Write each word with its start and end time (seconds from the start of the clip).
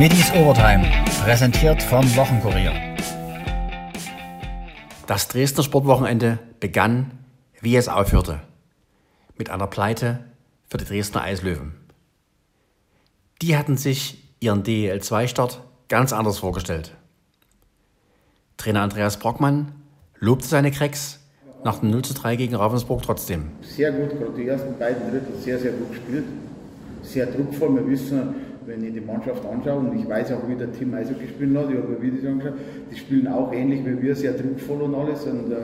Middies 0.00 0.32
Overtime, 0.32 0.82
präsentiert 1.22 1.82
vom 1.82 2.02
Wochenkurier. 2.16 2.72
Das 5.06 5.28
Dresdner 5.28 5.62
Sportwochenende 5.62 6.38
begann, 6.58 7.10
wie 7.60 7.76
es 7.76 7.86
aufhörte, 7.86 8.40
mit 9.36 9.50
einer 9.50 9.66
Pleite 9.66 10.20
für 10.70 10.78
die 10.78 10.86
Dresdner 10.86 11.20
Eislöwen. 11.20 11.74
Die 13.42 13.58
hatten 13.58 13.76
sich 13.76 14.24
ihren 14.40 14.62
DEL2-Start 14.62 15.60
ganz 15.88 16.14
anders 16.14 16.38
vorgestellt. 16.38 16.96
Trainer 18.56 18.80
Andreas 18.80 19.18
Brockmann 19.18 19.72
lobte 20.18 20.48
seine 20.48 20.70
Cracks 20.70 21.20
nach 21.62 21.80
dem 21.80 21.90
0 21.90 22.00
zu 22.06 22.14
3 22.14 22.36
gegen 22.36 22.54
Ravensburg 22.54 23.02
trotzdem. 23.02 23.50
Sehr 23.60 23.92
gut, 23.92 24.18
gerade 24.18 24.32
die 24.34 24.48
ersten 24.48 24.78
beiden 24.78 25.10
Drittel 25.10 25.36
sehr, 25.38 25.58
sehr 25.58 25.72
gut 25.72 25.90
gespielt. 25.90 26.24
Sehr 27.02 27.26
druckvoll. 27.26 27.74
Wir 27.74 27.86
wissen, 27.86 28.49
wenn 28.66 28.84
ich 28.84 28.92
die 28.92 29.00
Mannschaft 29.00 29.44
anschaue, 29.46 29.78
und 29.80 29.98
ich 29.98 30.08
weiß 30.08 30.32
auch, 30.32 30.48
wie 30.48 30.54
der 30.54 30.70
Team 30.72 30.94
Eishockey 30.94 31.26
gespielt 31.26 31.56
hat, 31.56 31.70
ich 31.70 31.76
habe 31.76 32.02
Videos 32.02 32.24
angeschaut, 32.24 32.54
die 32.90 32.96
spielen 32.96 33.28
auch 33.28 33.52
ähnlich 33.52 33.84
wie 33.84 34.00
wir, 34.02 34.14
sehr 34.14 34.32
druckvoll 34.32 34.82
und 34.82 34.94
alles. 34.94 35.24
Und 35.24 35.50
äh, 35.50 35.56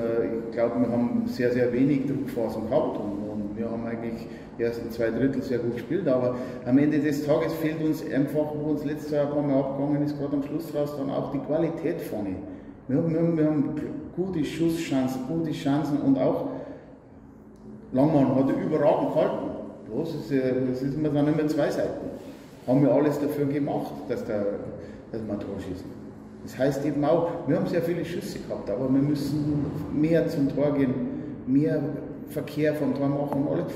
ich 0.48 0.52
glaube, 0.52 0.80
wir 0.80 0.90
haben 0.90 1.24
sehr, 1.26 1.52
sehr 1.52 1.72
wenig 1.72 2.06
Druckphasen 2.06 2.68
gehabt. 2.68 2.98
Und, 2.98 3.28
und, 3.28 3.56
wir 3.56 3.70
haben 3.70 3.86
eigentlich 3.86 4.26
die 4.58 4.62
ersten 4.62 4.90
zwei 4.90 5.10
Drittel 5.10 5.42
sehr 5.42 5.58
gut 5.58 5.74
gespielt. 5.74 6.08
Aber 6.08 6.36
am 6.64 6.78
Ende 6.78 6.98
des 6.98 7.24
Tages 7.24 7.52
fehlt 7.54 7.82
uns 7.82 8.04
einfach, 8.10 8.52
wo 8.54 8.70
uns 8.70 8.84
letztes 8.84 9.12
Jahr 9.12 9.26
ein 9.26 9.32
paar 9.32 9.42
Mal 9.42 9.58
abgegangen 9.60 10.02
ist, 10.02 10.18
gerade 10.18 10.36
am 10.36 10.42
Schluss 10.42 10.74
raus, 10.74 10.94
dann 10.98 11.10
auch 11.10 11.32
die 11.32 11.38
Qualität 11.38 12.00
vorne. 12.02 12.36
Wir 12.88 12.98
haben, 12.98 13.12
wir 13.12 13.20
haben, 13.20 13.38
wir 13.38 13.46
haben 13.46 13.74
gute 14.14 14.44
Schusschancen, 14.44 15.22
gute 15.28 15.52
Chancen 15.52 15.98
und 15.98 16.18
auch 16.18 16.48
Langmann 17.92 18.34
hat 18.34 18.50
überragend 18.50 19.14
gehalten. 19.14 19.46
Bloß 19.86 20.14
ist, 20.14 20.32
das 20.32 20.82
ist 20.82 20.94
immer 20.94 21.08
dann 21.08 21.28
immer 21.28 21.46
zwei 21.46 21.70
Seiten. 21.70 22.10
Haben 22.66 22.82
wir 22.82 22.92
alles 22.92 23.20
dafür 23.20 23.46
gemacht, 23.46 23.92
dass, 24.08 24.24
der, 24.24 24.44
dass 25.12 25.20
wir 25.22 25.38
Tor 25.38 25.56
schießen. 25.58 26.06
Das 26.42 26.58
heißt 26.58 26.84
eben 26.84 27.04
auch, 27.04 27.28
wir 27.46 27.56
haben 27.56 27.66
sehr 27.66 27.82
viele 27.82 28.04
Schüsse 28.04 28.38
gehabt, 28.38 28.70
aber 28.70 28.92
wir 28.92 29.02
müssen 29.02 29.66
mehr 29.92 30.28
zum 30.28 30.54
Tor 30.54 30.74
gehen, 30.74 30.94
mehr 31.46 31.80
Verkehr 32.30 32.74
vom 32.74 32.94
Tor 32.94 33.08
machen. 33.08 33.46
Alles 33.50 33.72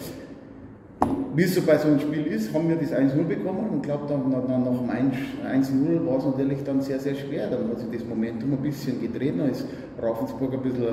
wie 1.35 1.45
es 1.45 1.55
so 1.55 1.63
bei 1.63 1.79
so 1.79 1.89
einem 1.89 2.01
Spiel 2.01 2.27
ist, 2.27 2.53
haben 2.53 2.69
wir 2.69 2.77
das 2.77 2.93
1-0 2.93 3.23
bekommen 3.23 3.71
und 3.71 3.83
glaube 3.83 4.05
dann, 4.09 4.31
dann 4.31 4.65
nach 4.65 4.79
dem 4.79 4.91
1-0 4.91 6.07
war 6.07 6.19
es 6.19 6.25
natürlich 6.25 6.65
dann 6.65 6.81
sehr, 6.81 6.99
sehr 6.99 7.15
schwer. 7.15 7.49
Dann 7.49 7.69
hat 7.71 7.79
sich 7.79 7.89
das 7.93 8.05
Momentum 8.09 8.53
ein 8.53 8.59
bisschen 8.59 9.01
gedreht, 9.01 9.35
dann 9.39 9.51
ist 9.51 9.65
Ravensburg 10.03 10.53
ein 10.55 10.63
bisschen 10.63 10.87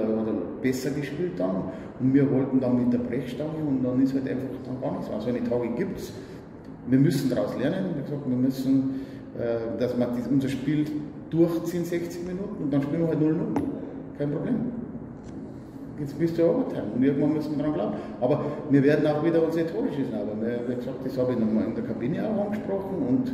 besser 0.62 0.92
gespielt 0.92 1.34
dann 1.38 1.64
und 2.00 2.14
wir 2.14 2.30
wollten 2.31 2.59
dann 2.59 2.78
mit 2.78 2.94
der 2.94 3.00
Brechstange 3.00 3.58
und 3.68 3.84
dann 3.84 4.02
ist 4.02 4.14
halt 4.14 4.30
einfach 4.30 4.48
dann 4.64 4.80
gar 4.80 4.92
nichts. 4.92 5.09
Also 5.12 5.30
eine 5.30 5.44
Tage 5.44 5.70
gibt 5.75 6.00
es. 6.00 6.14
Wir 6.88 6.99
müssen 6.99 7.30
daraus 7.30 7.57
lernen. 7.57 7.95
Wie 7.95 8.03
gesagt, 8.03 8.21
wir 8.27 8.38
müssen, 8.38 9.02
äh, 9.38 9.80
dass 9.80 9.97
wir 9.97 10.07
unser 10.30 10.49
Spiel 10.49 10.85
durchziehen, 11.29 11.83
60 11.83 12.25
Minuten 12.25 12.63
und 12.63 12.73
dann 12.73 12.81
spielen 12.81 13.02
wir 13.02 13.07
halt 13.09 13.19
0-0. 13.19 13.35
Kein 14.17 14.31
Problem 14.31 14.55
jetzt 15.99 16.17
bist 16.17 16.38
du 16.38 16.44
ja 16.44 16.49
Overtime 16.49 16.88
und 16.95 17.03
irgendwann 17.03 17.33
müssen 17.33 17.57
wir 17.57 17.63
dran 17.63 17.73
glauben. 17.73 17.95
Aber 18.21 18.45
wir 18.69 18.83
werden 18.83 19.07
auch 19.07 19.23
wieder 19.23 19.44
unsere 19.44 19.67
Tore 19.67 19.88
schießen. 19.94 20.13
Aber 20.13 20.33
wie 20.67 20.75
gesagt, 20.75 20.97
das 21.03 21.17
habe 21.17 21.33
ich 21.33 21.39
nochmal 21.39 21.66
in 21.66 21.75
der 21.75 21.83
Kabine 21.83 22.23
auch 22.27 22.45
angesprochen 22.45 22.95
und 23.07 23.33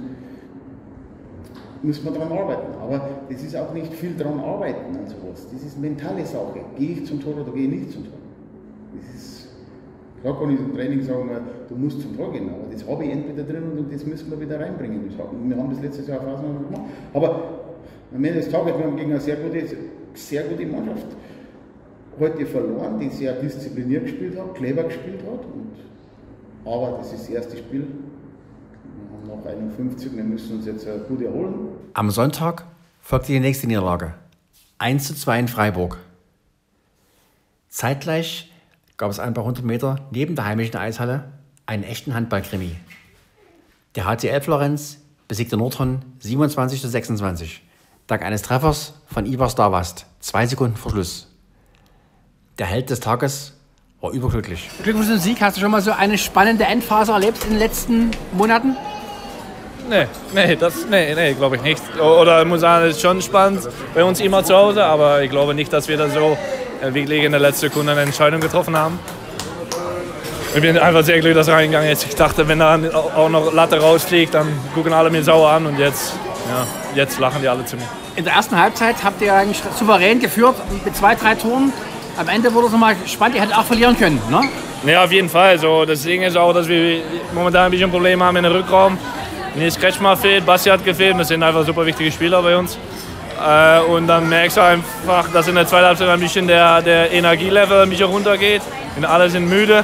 müssen 1.82 2.06
wir 2.06 2.12
daran 2.12 2.32
arbeiten. 2.32 2.74
Aber 2.82 3.10
das 3.30 3.44
ist 3.44 3.56
auch 3.56 3.74
nicht 3.74 3.94
viel 3.94 4.14
daran 4.14 4.40
arbeiten 4.40 4.96
an 4.96 5.08
sowas. 5.08 5.48
Das 5.52 5.64
ist 5.64 5.80
mentale 5.80 6.26
Sache. 6.26 6.62
Gehe 6.78 6.92
ich 6.92 7.06
zum 7.06 7.22
Tor 7.22 7.34
oder 7.36 7.52
gehe 7.52 7.68
ich 7.68 7.80
nicht 7.80 7.92
zum 7.92 8.06
Tor? 8.06 8.14
Das 8.96 9.16
ist, 9.16 9.50
klar 10.22 10.40
kann 10.40 10.52
ich 10.52 10.60
im 10.60 10.74
Training 10.74 11.02
sagen, 11.02 11.30
du 11.74 11.80
musst 11.80 12.02
zum 12.02 12.16
Tor 12.16 12.32
gehen, 12.32 12.50
aber 12.50 12.72
das 12.72 12.88
habe 12.88 13.04
ich 13.04 13.12
entweder 13.12 13.44
drin 13.44 13.64
und 13.78 13.92
das 13.94 14.06
müssen 14.06 14.30
wir 14.30 14.40
wieder 14.40 14.60
reinbringen. 14.60 15.10
Wir 15.10 15.58
haben 15.58 15.70
das 15.70 15.82
letztes 15.82 16.08
Jahr 16.08 16.20
auf 16.20 16.42
gemacht. 16.42 16.82
Aber 17.14 17.44
am 18.14 18.24
Ende 18.24 18.40
des 18.40 18.50
Tages, 18.50 18.78
wir 18.78 18.86
haben 18.86 18.96
gegen 18.96 19.12
eine 19.12 19.20
sehr 19.20 19.38
gute, 19.38 19.66
sehr 20.14 20.44
gute 20.44 20.66
Mannschaft 20.66 21.08
heute 22.20 22.46
verloren, 22.46 23.00
die 23.00 23.10
sehr 23.10 23.34
diszipliniert 23.34 24.04
gespielt 24.04 24.40
hat, 24.40 24.54
clever 24.56 24.84
gespielt 24.84 25.22
hat. 25.22 25.46
Und, 25.46 25.74
aber 26.66 26.98
das 26.98 27.14
ist 27.14 27.24
das 27.24 27.30
erste 27.30 27.58
Spiel. 27.58 27.88
Wir 29.28 29.32
haben 29.34 29.42
noch 29.42 29.46
51, 29.46 30.16
wir 30.16 30.24
müssen 30.24 30.58
uns 30.58 30.66
jetzt 30.66 30.88
gut 31.08 31.22
erholen. 31.22 31.70
Am 31.94 32.12
Sonntag 32.12 32.66
folgte 33.02 33.32
die 33.32 33.40
nächste 33.40 33.68
Niederlage. 33.68 34.14
1 34.78 35.08
zu 35.08 35.16
2 35.16 35.40
in 35.40 35.48
Freiburg. 35.48 35.98
Zeitgleich 37.70 38.52
gab 38.98 39.10
es 39.10 39.20
ein 39.20 39.34
paar 39.34 39.46
hundert 39.46 39.66
Meter 39.66 40.08
neben 40.12 40.36
der 40.36 40.46
heimischen 40.46 40.78
Eishalle 40.78 41.32
einen 41.66 41.84
echten 41.84 42.14
Handballkrimi. 42.14 42.76
Der 43.96 44.06
HCL 44.06 44.42
Florenz 44.42 45.00
besiegte 45.28 45.58
Nordhorn 45.58 46.04
27 46.20 46.82
zu 46.82 46.88
26. 46.88 47.62
Dank 48.08 48.24
eines 48.24 48.42
Treffers 48.42 48.94
von 49.08 49.26
Ivar 49.26 49.50
Stavast, 49.50 50.06
zwei 50.20 50.46
Sekunden 50.46 50.76
vor 50.76 50.92
Schluss 50.92 51.28
der 52.60 52.68
Held 52.68 52.90
des 52.90 53.00
Tages 53.00 53.54
war 54.02 54.12
überglücklich. 54.12 54.70
Glückwunsch 54.84 55.08
zum 55.08 55.18
Sieg. 55.18 55.42
Hast 55.42 55.58
du 55.58 55.62
schon 55.62 55.72
mal 55.72 55.82
so 55.82 55.92
eine 55.92 56.18
spannende 56.18 56.66
Endphase 56.66 57.12
erlebt 57.12 57.44
in 57.46 57.52
den 57.52 57.60
letzten 57.60 58.12
Monaten? 58.34 58.76
Nee, 59.90 60.08
nee, 60.34 60.56
das, 60.56 60.86
nee, 60.90 61.14
nee, 61.14 61.34
glaube 61.34 61.58
ich 61.58 61.62
nicht. 61.62 61.82
Oder 62.00 62.42
ich 62.42 62.48
muss 62.48 62.62
sagen, 62.62 62.86
es 62.86 62.96
ist 62.96 63.02
schon 63.02 63.22
spannend 63.22 63.68
bei 63.94 64.04
uns 64.04 64.22
immer 64.22 64.44
zu 64.44 64.56
Hause, 64.56 64.84
aber 64.86 65.24
ich 65.24 65.30
glaube 65.30 65.54
nicht, 65.54 65.74
dass 65.74 65.88
wir 65.88 65.98
da 65.98 66.10
so 66.10 66.38
äh, 66.82 66.94
wirklich 66.94 67.24
in 67.24 67.32
der 67.32 67.42
letzten 67.42 67.68
Sekunde 67.68 67.92
eine 67.92 68.02
Entscheidung 68.02 68.40
getroffen 68.40 68.78
haben. 68.78 69.00
Ich 70.56 70.62
bin 70.62 70.78
einfach 70.78 71.04
sehr 71.04 71.16
glücklich, 71.16 71.36
dass 71.36 71.48
er 71.48 71.56
reingegangen 71.56 71.90
ist. 71.90 72.06
Ich 72.08 72.16
dachte, 72.16 72.48
wenn 72.48 72.60
da 72.60 72.80
auch 73.16 73.30
noch 73.30 73.54
Latte 73.54 73.80
rausfliegt, 73.80 74.34
dann 74.34 74.48
gucken 74.74 74.94
alle 74.94 75.10
mir 75.10 75.24
sauer 75.24 75.50
an 75.50 75.66
und 75.66 75.80
jetzt, 75.80 76.14
ja, 76.48 76.68
jetzt 76.96 77.20
lachen 77.20 77.42
die 77.42 77.48
alle 77.48 77.66
zu 77.66 77.76
mir. 77.76 77.88
In 78.16 78.24
der 78.24 78.34
ersten 78.34 78.58
Halbzeit 78.58 79.04
habt 79.04 79.22
ihr 79.22 79.34
eigentlich 79.34 79.62
souverän 79.80 80.20
geführt 80.20 80.56
mit 80.86 80.96
zwei, 80.96 81.16
drei 81.16 81.34
Toren 81.36 81.74
am 82.18 82.30
Ende 82.30 82.54
wurde 82.54 82.68
es 82.68 82.72
nochmal 82.72 82.96
spannend, 83.08 83.36
ihr 83.36 83.42
hättet 83.42 83.58
auch 83.58 83.66
verlieren 83.66 83.98
können, 83.98 84.22
ne? 84.30 84.42
Ja, 84.86 85.04
auf 85.04 85.12
jeden 85.12 85.30
Fall. 85.30 85.58
So, 85.58 85.86
das 85.86 86.04
Ding 86.04 86.22
ist 86.22 86.38
auch, 86.38 86.54
dass 86.54 86.68
wir 86.68 87.02
momentan 87.34 87.66
ein 87.66 87.72
bisschen 87.72 87.90
Probleme 87.90 88.24
haben 88.24 88.36
in 88.36 88.44
der 88.44 88.54
Rückraum. 88.54 88.98
Nils 89.56 89.80
Kretschmer 89.80 90.18
fehlt, 90.18 90.46
Basti 90.46 90.70
hat 90.70 90.84
gefehlt. 90.84 91.18
Das 91.18 91.30
sind 91.30 91.42
einfach 91.42 91.66
super 91.66 91.86
wichtige 91.86 92.12
Spieler 92.12 92.42
bei 92.42 92.58
uns. 92.58 92.78
Äh, 93.44 93.80
und 93.82 94.08
dann 94.08 94.28
merkst 94.28 94.58
du 94.58 94.62
einfach, 94.62 95.32
dass 95.32 95.48
in 95.48 95.56
der 95.56 95.66
zweiten 95.68 95.86
Halbzeit 95.86 96.10
ein 96.10 96.20
bisschen 96.20 96.48
der, 96.48 96.82
der 96.82 97.12
Energielevel 97.12 97.84
ein 97.84 97.90
bisschen 97.90 98.08
runtergeht. 98.08 98.62
Und 98.98 99.06
alle 99.06 99.30
sind 99.30 99.48
müde. 99.48 99.84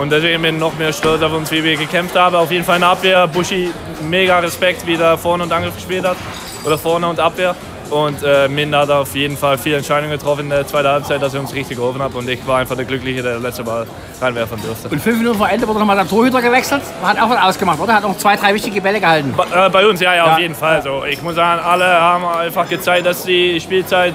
Und 0.00 0.10
deswegen 0.10 0.40
bin 0.40 0.54
ich 0.54 0.60
noch 0.60 0.78
mehr 0.78 0.94
stolz 0.94 1.22
auf 1.22 1.32
uns, 1.34 1.50
wie 1.50 1.62
wir 1.62 1.76
gekämpft 1.76 2.16
haben. 2.16 2.34
Auf 2.34 2.50
jeden 2.50 2.64
Fall 2.64 2.76
in 2.76 2.80
der 2.80 2.90
Abwehr. 2.90 3.26
Buschi, 3.28 3.70
mega 4.08 4.38
Respekt, 4.38 4.86
wie 4.86 4.94
er 4.94 5.18
vorne 5.18 5.42
und 5.42 5.52
Angriff 5.52 5.74
gespielt 5.74 6.06
hat. 6.06 6.16
Oder 6.64 6.78
vorne 6.78 7.06
und 7.06 7.20
Abwehr. 7.20 7.54
Und 7.90 8.22
äh, 8.22 8.48
Min 8.48 8.74
hat 8.74 8.88
auf 8.88 9.14
jeden 9.14 9.36
Fall 9.36 9.58
viele 9.58 9.76
Entscheidungen 9.76 10.12
getroffen 10.12 10.44
in 10.44 10.50
der 10.50 10.66
zweiten 10.66 10.88
Halbzeit, 10.88 11.20
dass 11.20 11.34
er 11.34 11.40
uns 11.40 11.52
richtig 11.52 11.76
geholfen 11.76 12.00
hat. 12.00 12.14
Und 12.14 12.26
ich 12.30 12.46
war 12.46 12.60
einfach 12.60 12.76
der 12.76 12.86
Glückliche, 12.86 13.22
der 13.22 13.40
letzte 13.40 13.62
Ball 13.62 13.86
reinwerfen 14.22 14.62
durfte. 14.62 14.88
Und 14.88 15.02
fünf 15.02 15.18
Minuten 15.18 15.36
vor 15.36 15.50
Ende 15.50 15.68
wurde 15.68 15.80
nochmal 15.80 15.96
der 15.96 16.08
Torhüter 16.08 16.40
gewechselt. 16.40 16.80
Hat 17.02 17.20
auch 17.20 17.28
was 17.28 17.42
ausgemacht, 17.42 17.78
oder? 17.78 17.92
Hat 17.92 18.02
noch 18.02 18.16
zwei, 18.16 18.36
drei 18.36 18.54
wichtige 18.54 18.80
Bälle 18.80 19.00
gehalten. 19.00 19.34
Bei, 19.36 19.66
äh, 19.66 19.68
bei 19.68 19.86
uns, 19.86 20.00
ja, 20.00 20.14
ja, 20.14 20.24
ja, 20.24 20.32
auf 20.32 20.38
jeden 20.38 20.54
Fall. 20.54 20.80
So, 20.80 21.04
ich 21.04 21.20
muss 21.20 21.34
sagen, 21.34 21.60
alle 21.62 21.84
haben 21.84 22.24
einfach 22.24 22.66
gezeigt, 22.66 23.04
dass 23.04 23.24
sie 23.24 23.52
die 23.54 23.60
Spielzeit 23.60 24.14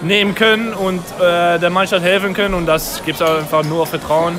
nehmen 0.00 0.36
können 0.36 0.72
und 0.74 1.00
äh, 1.20 1.58
der 1.58 1.70
Mannschaft 1.70 2.04
helfen 2.04 2.34
können. 2.34 2.54
Und 2.54 2.66
das 2.66 3.02
gibt 3.04 3.20
es 3.20 3.28
einfach 3.28 3.64
nur 3.64 3.84
Vertrauen. 3.84 4.38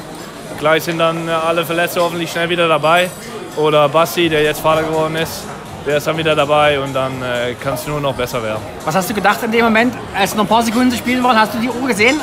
Gleich 0.65 0.81
sind 0.81 0.97
dann 0.97 1.29
alle 1.29 1.63
Verletzte 1.63 2.01
hoffentlich 2.01 2.31
schnell 2.31 2.49
wieder 2.49 2.67
dabei. 2.67 3.07
Oder 3.55 3.87
Basti, 3.87 4.27
der 4.27 4.41
jetzt 4.41 4.61
Vater 4.61 4.81
geworden 4.81 5.15
ist 5.15 5.43
der 5.85 5.97
ist 5.97 6.07
dann 6.07 6.17
wieder 6.17 6.35
dabei 6.35 6.79
und 6.79 6.91
dann 6.95 7.21
äh, 7.21 7.53
kann 7.63 7.75
es 7.75 7.85
nur 7.85 8.01
noch 8.01 8.15
besser 8.15 8.41
werden. 8.41 8.59
Was 8.83 8.95
hast 8.95 9.07
du 9.07 9.13
gedacht 9.13 9.43
in 9.43 9.51
dem 9.51 9.65
Moment, 9.65 9.93
als 10.17 10.33
noch 10.33 10.43
ein 10.43 10.47
paar 10.47 10.63
Sekunden 10.63 10.89
zu 10.89 10.97
spielen 10.97 11.23
waren? 11.23 11.39
Hast 11.39 11.53
du 11.53 11.59
die 11.59 11.69
Uhr 11.69 11.87
gesehen, 11.87 12.19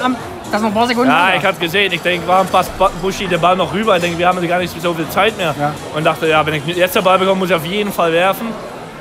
dass 0.50 0.60
noch 0.60 0.70
ein 0.70 0.74
paar 0.74 0.88
Sekunden 0.88 1.10
Ja, 1.10 1.34
ich 1.36 1.44
habe 1.44 1.56
gesehen. 1.56 1.92
Ich 1.92 2.02
denke, 2.02 2.26
warum 2.26 2.48
passt 2.48 2.72
Buschi 3.00 3.28
den 3.28 3.40
Ball 3.40 3.54
noch 3.54 3.72
rüber? 3.72 3.94
Ich 3.94 4.02
denke, 4.02 4.18
wir 4.18 4.26
haben 4.26 4.48
gar 4.48 4.58
nicht 4.58 4.74
so 4.82 4.92
viel 4.92 5.08
Zeit 5.10 5.36
mehr. 5.36 5.54
Ja. 5.56 5.72
Und 5.94 6.02
dachte, 6.02 6.26
ja, 6.26 6.44
wenn 6.44 6.54
ich 6.54 6.66
jetzt 6.66 6.96
den 6.96 7.04
Ball 7.04 7.20
bekomme, 7.20 7.38
muss 7.38 7.50
ich 7.50 7.54
auf 7.54 7.64
jeden 7.64 7.92
Fall 7.92 8.12
werfen. 8.12 8.48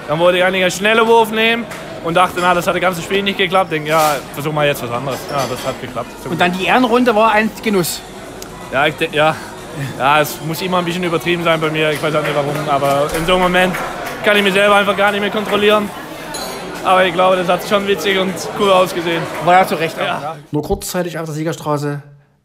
Dann 0.07 0.19
wollte 0.19 0.38
ich 0.38 0.44
eigentlich 0.44 0.62
einen 0.62 0.71
schnellen 0.71 1.07
Wurf 1.07 1.31
nehmen 1.31 1.65
und 2.04 2.13
dachte, 2.13 2.36
na, 2.39 2.54
das 2.54 2.68
hat 2.68 2.75
das 2.75 2.81
ganze 2.81 3.01
Spiel 3.01 3.24
nicht 3.24 3.39
geklappt. 3.39 3.71
Ich 3.71 3.77
denke, 3.77 3.89
ja, 3.89 4.18
versuch 4.36 4.54
mal 4.54 4.68
jetzt 4.68 4.83
was 4.83 4.92
anderes. 4.92 5.18
Ja, 5.31 5.38
das 5.50 5.65
hat 5.65 5.81
geklappt. 5.81 6.12
Und 6.30 6.39
dann 6.39 6.51
die 6.51 6.65
Ehrenrunde 6.65 7.15
war 7.15 7.31
ein 7.31 7.50
Genuss. 7.63 8.01
Ja, 8.71 8.88
ich, 8.88 8.95
ja, 9.12 9.35
ja, 9.97 10.21
es 10.21 10.39
muss 10.41 10.62
immer 10.62 10.79
ein 10.79 10.85
bisschen 10.85 11.03
übertrieben 11.03 11.44
sein 11.44 11.59
bei 11.59 11.69
mir. 11.69 11.91
Ich 11.91 12.01
weiß 12.01 12.15
auch 12.15 12.21
nicht 12.21 12.35
warum, 12.35 12.69
aber 12.69 13.09
in 13.18 13.25
so 13.25 13.33
einem 13.33 13.44
Moment 13.44 13.75
kann 14.23 14.38
ich 14.38 14.44
mich 14.44 14.53
selber 14.53 14.75
einfach 14.75 14.95
gar 14.95 15.12
nicht 15.12 15.21
mehr 15.21 15.29
kontrollieren. 15.29 15.89
Aber 16.83 17.06
ich 17.06 17.13
glaube, 17.13 17.35
das 17.35 17.47
hat 17.47 17.68
schon 17.68 17.88
witzig 17.88 18.18
und 18.18 18.33
cool 18.59 18.71
ausgesehen. 18.71 19.21
War 19.45 19.56
ja 19.56 19.68
zu 19.68 19.75
Recht. 19.75 19.97
Ja. 19.97 20.38
Nur 20.51 20.63
kurzzeitig 20.63 21.19
auf 21.19 21.25
der 21.25 21.35
Siegerstraße 21.35 22.01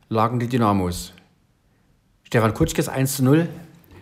lagen 0.09 0.39
die 0.39 0.49
Dynamos. 0.49 1.13
Stefan 2.25 2.53
Kutschkes 2.53 2.89
1 2.89 3.17
zu 3.17 3.25
0 3.25 3.49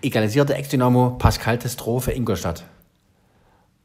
egalisierte 0.04 0.54
Ex-Dynamo 0.54 1.16
Pascal 1.18 1.58
Testro 1.58 1.98
für 1.98 2.12
Ingolstadt. 2.12 2.64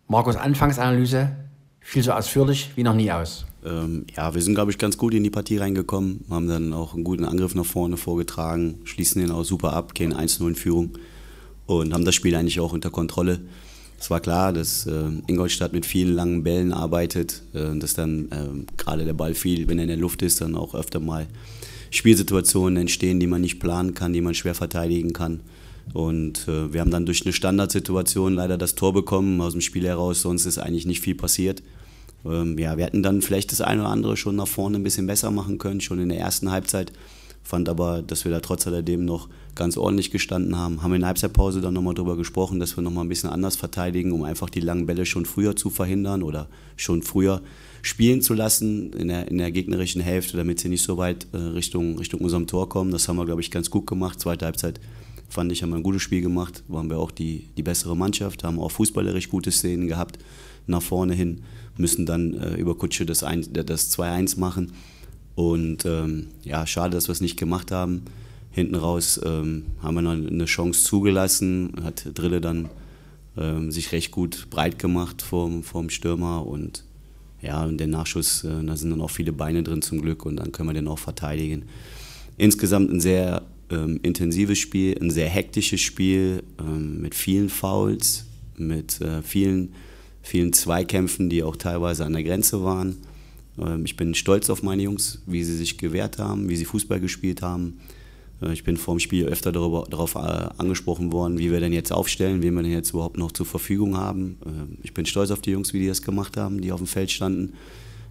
Markus 0.08 0.36
Anfangsanalyse 0.36 1.32
fiel 1.80 2.04
so 2.04 2.12
ausführlich 2.12 2.72
wie 2.76 2.84
noch 2.84 2.94
nie 2.94 3.12
aus. 3.12 3.46
Ähm, 3.66 4.06
ja, 4.16 4.34
wir 4.34 4.42
sind, 4.42 4.56
glaube 4.56 4.72
ich, 4.72 4.78
ganz 4.78 4.98
gut 4.98 5.14
in 5.14 5.24
die 5.24 5.30
Partie 5.30 5.58
reingekommen, 5.58 6.24
haben 6.30 6.48
dann 6.48 6.74
auch 6.74 6.94
einen 6.94 7.04
guten 7.04 7.26
Angriff 7.26 7.56
nach 7.56 7.66
vorne 7.66 7.98
vorgetragen, 7.98 8.80
schließen 8.86 9.22
den 9.22 9.32
auch 9.32 9.44
super 9.44 9.74
ab, 9.74 9.94
gehen 9.94 10.14
1-0 10.14 10.48
in 10.48 10.56
Führung 10.56 10.98
und 11.66 11.94
haben 11.94 12.06
das 12.06 12.16
Spiel 12.16 12.36
eigentlich 12.36 12.60
auch 12.60 12.74
unter 12.74 12.90
Kontrolle. 12.90 13.42
es 14.00 14.10
war 14.10 14.22
klar, 14.22 14.54
dass 14.54 14.86
äh, 14.86 15.10
Ingolstadt 15.28 15.74
mit 15.74 15.86
vielen 15.86 16.16
langen 16.16 16.44
Bällen 16.44 16.72
arbeitet, 16.72 17.44
äh, 17.54 17.78
dass 17.78 17.94
dann 17.94 18.32
äh, 18.32 18.74
gerade 18.78 19.04
der 19.04 19.14
Ball 19.14 19.34
viel, 19.34 19.68
wenn 19.68 19.78
er 19.78 19.84
in 19.84 19.90
der 19.90 19.98
Luft 19.98 20.22
ist, 20.22 20.40
dann 20.40 20.56
auch 20.56 20.74
öfter 20.74 21.02
mal 21.02 21.28
Spielsituationen 21.92 22.78
entstehen, 22.78 23.20
die 23.20 23.28
man 23.28 23.42
nicht 23.42 23.60
planen 23.60 23.94
kann, 23.94 24.14
die 24.14 24.22
man 24.22 24.36
schwer 24.36 24.56
verteidigen 24.56 25.12
kann. 25.12 25.42
Und 25.94 26.48
äh, 26.48 26.72
wir 26.72 26.82
haben 26.82 26.92
dann 26.92 27.06
durch 27.06 27.24
eine 27.24 27.34
Standardsituation 27.34 28.36
leider 28.36 28.58
das 28.58 28.76
Tor 28.76 28.94
bekommen 28.94 29.42
aus 29.42 29.54
dem 29.54 29.62
Spiel 29.62 29.86
heraus, 29.86 30.22
sonst 30.22 30.46
ist 30.46 30.60
eigentlich 30.60 30.86
nicht 30.86 31.02
viel 31.02 31.16
passiert. 31.16 31.64
Ähm, 32.26 32.58
ja, 32.58 32.78
wir 32.78 32.86
hätten 32.86 33.04
dann 33.04 33.22
vielleicht 33.22 33.52
das 33.52 33.62
eine 33.62 33.82
oder 33.82 33.92
andere 33.92 34.18
schon 34.18 34.36
nach 34.36 34.48
vorne 34.48 34.78
ein 34.78 34.84
bisschen 34.84 35.08
besser 35.08 35.32
machen 35.32 35.58
können, 35.58 35.82
schon 35.82 36.00
in 36.00 36.10
der 36.10 36.20
ersten 36.20 36.52
Halbzeit. 36.52 36.92
Fand 37.44 37.68
aber, 37.70 38.04
dass 38.04 38.26
wir 38.26 38.32
da 38.32 38.42
trotz 38.42 38.68
alledem 38.68 39.06
noch 39.06 39.28
ganz 39.56 39.76
ordentlich 39.76 40.12
gestanden 40.12 40.56
haben. 40.56 40.84
Haben 40.84 40.94
in 40.94 41.02
der 41.02 41.08
Halbzeitpause 41.08 41.62
dann 41.62 41.74
nochmal 41.74 41.96
darüber 41.96 42.16
gesprochen, 42.16 42.60
dass 42.60 42.78
wir 42.78 42.84
nochmal 42.84 43.06
ein 43.06 43.10
bisschen 43.10 43.30
anders 43.30 43.56
verteidigen, 43.56 44.12
um 44.12 44.24
einfach 44.24 44.50
die 44.50 44.60
langen 44.60 44.86
Bälle 44.86 45.06
schon 45.06 45.26
früher 45.26 45.56
zu 45.56 45.70
verhindern 45.70 46.22
oder 46.22 46.48
schon 46.76 47.02
früher 47.02 47.42
spielen 47.82 48.22
zu 48.22 48.34
lassen 48.34 48.94
in 48.94 49.08
der, 49.08 49.30
in 49.30 49.38
der 49.38 49.52
gegnerischen 49.52 50.02
Hälfte, 50.02 50.38
damit 50.38 50.60
sie 50.60 50.70
nicht 50.70 50.84
so 50.84 50.98
weit 50.98 51.28
äh, 51.32 51.38
Richtung, 51.38 51.98
Richtung 51.98 52.22
unserem 52.22 52.46
Tor 52.46 52.70
kommen. 52.70 52.92
Das 52.92 53.08
haben 53.08 53.16
wir, 53.16 53.26
glaube 53.26 53.42
ich, 53.42 53.52
ganz 53.52 53.70
gut 53.70 53.88
gemacht. 53.88 54.20
Zweite 54.20 54.46
Halbzeit 54.46 54.80
fand 55.30 55.52
ich, 55.52 55.64
haben 55.64 55.70
wir 55.70 55.78
ein 55.78 55.84
gutes 55.84 56.02
Spiel 56.02 56.22
gemacht. 56.22 56.64
Waren 56.68 56.90
wir 56.90 57.00
auch 57.00 57.12
die, 57.12 57.48
die 57.58 57.64
bessere 57.64 57.96
Mannschaft, 57.96 58.44
haben 58.44 58.60
auch 58.60 58.72
fußballerisch 58.72 59.30
gute 59.30 59.52
Szenen 59.52 59.88
gehabt 59.88 60.20
nach 60.70 60.82
vorne 60.82 61.14
hin, 61.14 61.42
müssen 61.78 62.06
dann 62.06 62.34
äh, 62.34 62.56
über 62.56 62.76
Kutsche 62.76 63.06
das, 63.06 63.20
das 63.20 63.98
2-1 63.98 64.40
machen 64.40 64.72
und 65.36 65.86
ähm, 65.86 66.28
ja, 66.44 66.68
schade, 66.68 66.96
dass 66.96 67.08
wir 67.08 67.14
es 67.14 67.22
nicht 67.22 67.38
gemacht 67.38 67.72
haben. 67.72 68.04
Hinten 68.52 68.76
raus 68.76 69.20
ähm, 69.24 69.66
haben 69.82 69.96
wir 69.96 70.02
noch 70.02 70.12
eine 70.12 70.46
Chance 70.46 70.84
zugelassen, 70.84 71.72
hat 71.84 72.08
Drille 72.14 72.42
dann 72.42 72.70
ähm, 73.38 73.72
sich 73.72 73.92
recht 73.92 74.12
gut 74.12 74.48
breit 74.50 74.80
gemacht 74.80 75.22
vorm, 75.22 75.64
vorm 75.64 75.90
Stürmer 75.90 76.46
und 76.46 76.84
ja, 77.42 77.64
und 77.64 77.78
der 77.78 77.88
Nachschuss, 77.88 78.44
äh, 78.44 78.64
da 78.64 78.76
sind 78.76 78.90
dann 78.90 79.02
auch 79.02 79.12
viele 79.12 79.32
Beine 79.32 79.64
drin 79.64 79.82
zum 79.82 80.02
Glück 80.02 80.26
und 80.26 80.36
dann 80.38 80.52
können 80.52 80.68
wir 80.68 80.74
den 80.74 80.90
auch 80.90 81.00
verteidigen. 81.00 81.64
Insgesamt 82.38 82.92
ein 82.92 83.00
sehr 83.00 83.44
ähm, 83.70 84.00
intensives 84.04 84.58
Spiel, 84.58 84.98
ein 85.02 85.10
sehr 85.10 85.30
hektisches 85.30 85.80
Spiel 85.80 86.44
ähm, 86.60 87.02
mit 87.02 87.16
vielen 87.16 87.50
Fouls, 87.50 88.26
mit 88.58 89.00
äh, 89.00 89.22
vielen, 89.22 89.74
vielen 90.22 90.54
Zweikämpfen, 90.54 91.30
die 91.30 91.44
auch 91.44 91.56
teilweise 91.56 92.06
an 92.06 92.14
der 92.14 92.24
Grenze 92.24 92.64
waren. 92.64 92.98
Ähm, 93.60 93.86
ich 93.86 93.96
bin 93.96 94.14
stolz 94.14 94.50
auf 94.50 94.64
meine 94.64 94.84
Jungs, 94.84 95.22
wie 95.26 95.44
sie 95.44 95.56
sich 95.56 95.78
gewehrt 95.78 96.20
haben, 96.20 96.50
wie 96.50 96.56
sie 96.56 96.66
Fußball 96.66 97.00
gespielt 97.00 97.42
haben. 97.42 97.80
Äh, 98.42 98.54
ich 98.54 98.64
bin 98.64 98.78
vor 98.78 98.96
dem 98.96 99.00
Spiel 99.00 99.26
öfter 99.26 99.52
darüber, 99.52 99.86
darauf 99.90 100.16
äh, 100.16 100.20
angesprochen 100.58 101.12
worden, 101.12 101.38
wie 101.38 101.52
wir 101.52 101.60
denn 101.60 101.74
jetzt 101.74 101.92
aufstellen, 101.92 102.42
wen 102.42 102.54
wir 102.56 102.64
denn 102.64 102.72
jetzt 102.72 102.92
überhaupt 102.92 103.18
noch 103.18 103.32
zur 103.32 103.46
Verfügung 103.46 103.98
haben. 103.98 104.38
Ähm, 104.46 104.78
ich 104.84 104.94
bin 104.94 105.06
stolz 105.06 105.32
auf 105.32 105.42
die 105.42 105.52
Jungs, 105.52 105.74
wie 105.74 105.80
die 105.80 105.88
das 105.88 106.02
gemacht 106.02 106.38
haben, 106.38 106.62
die 106.62 106.72
auf 106.72 106.80
dem 106.80 106.88
Feld 106.88 107.12
standen. 107.12 107.54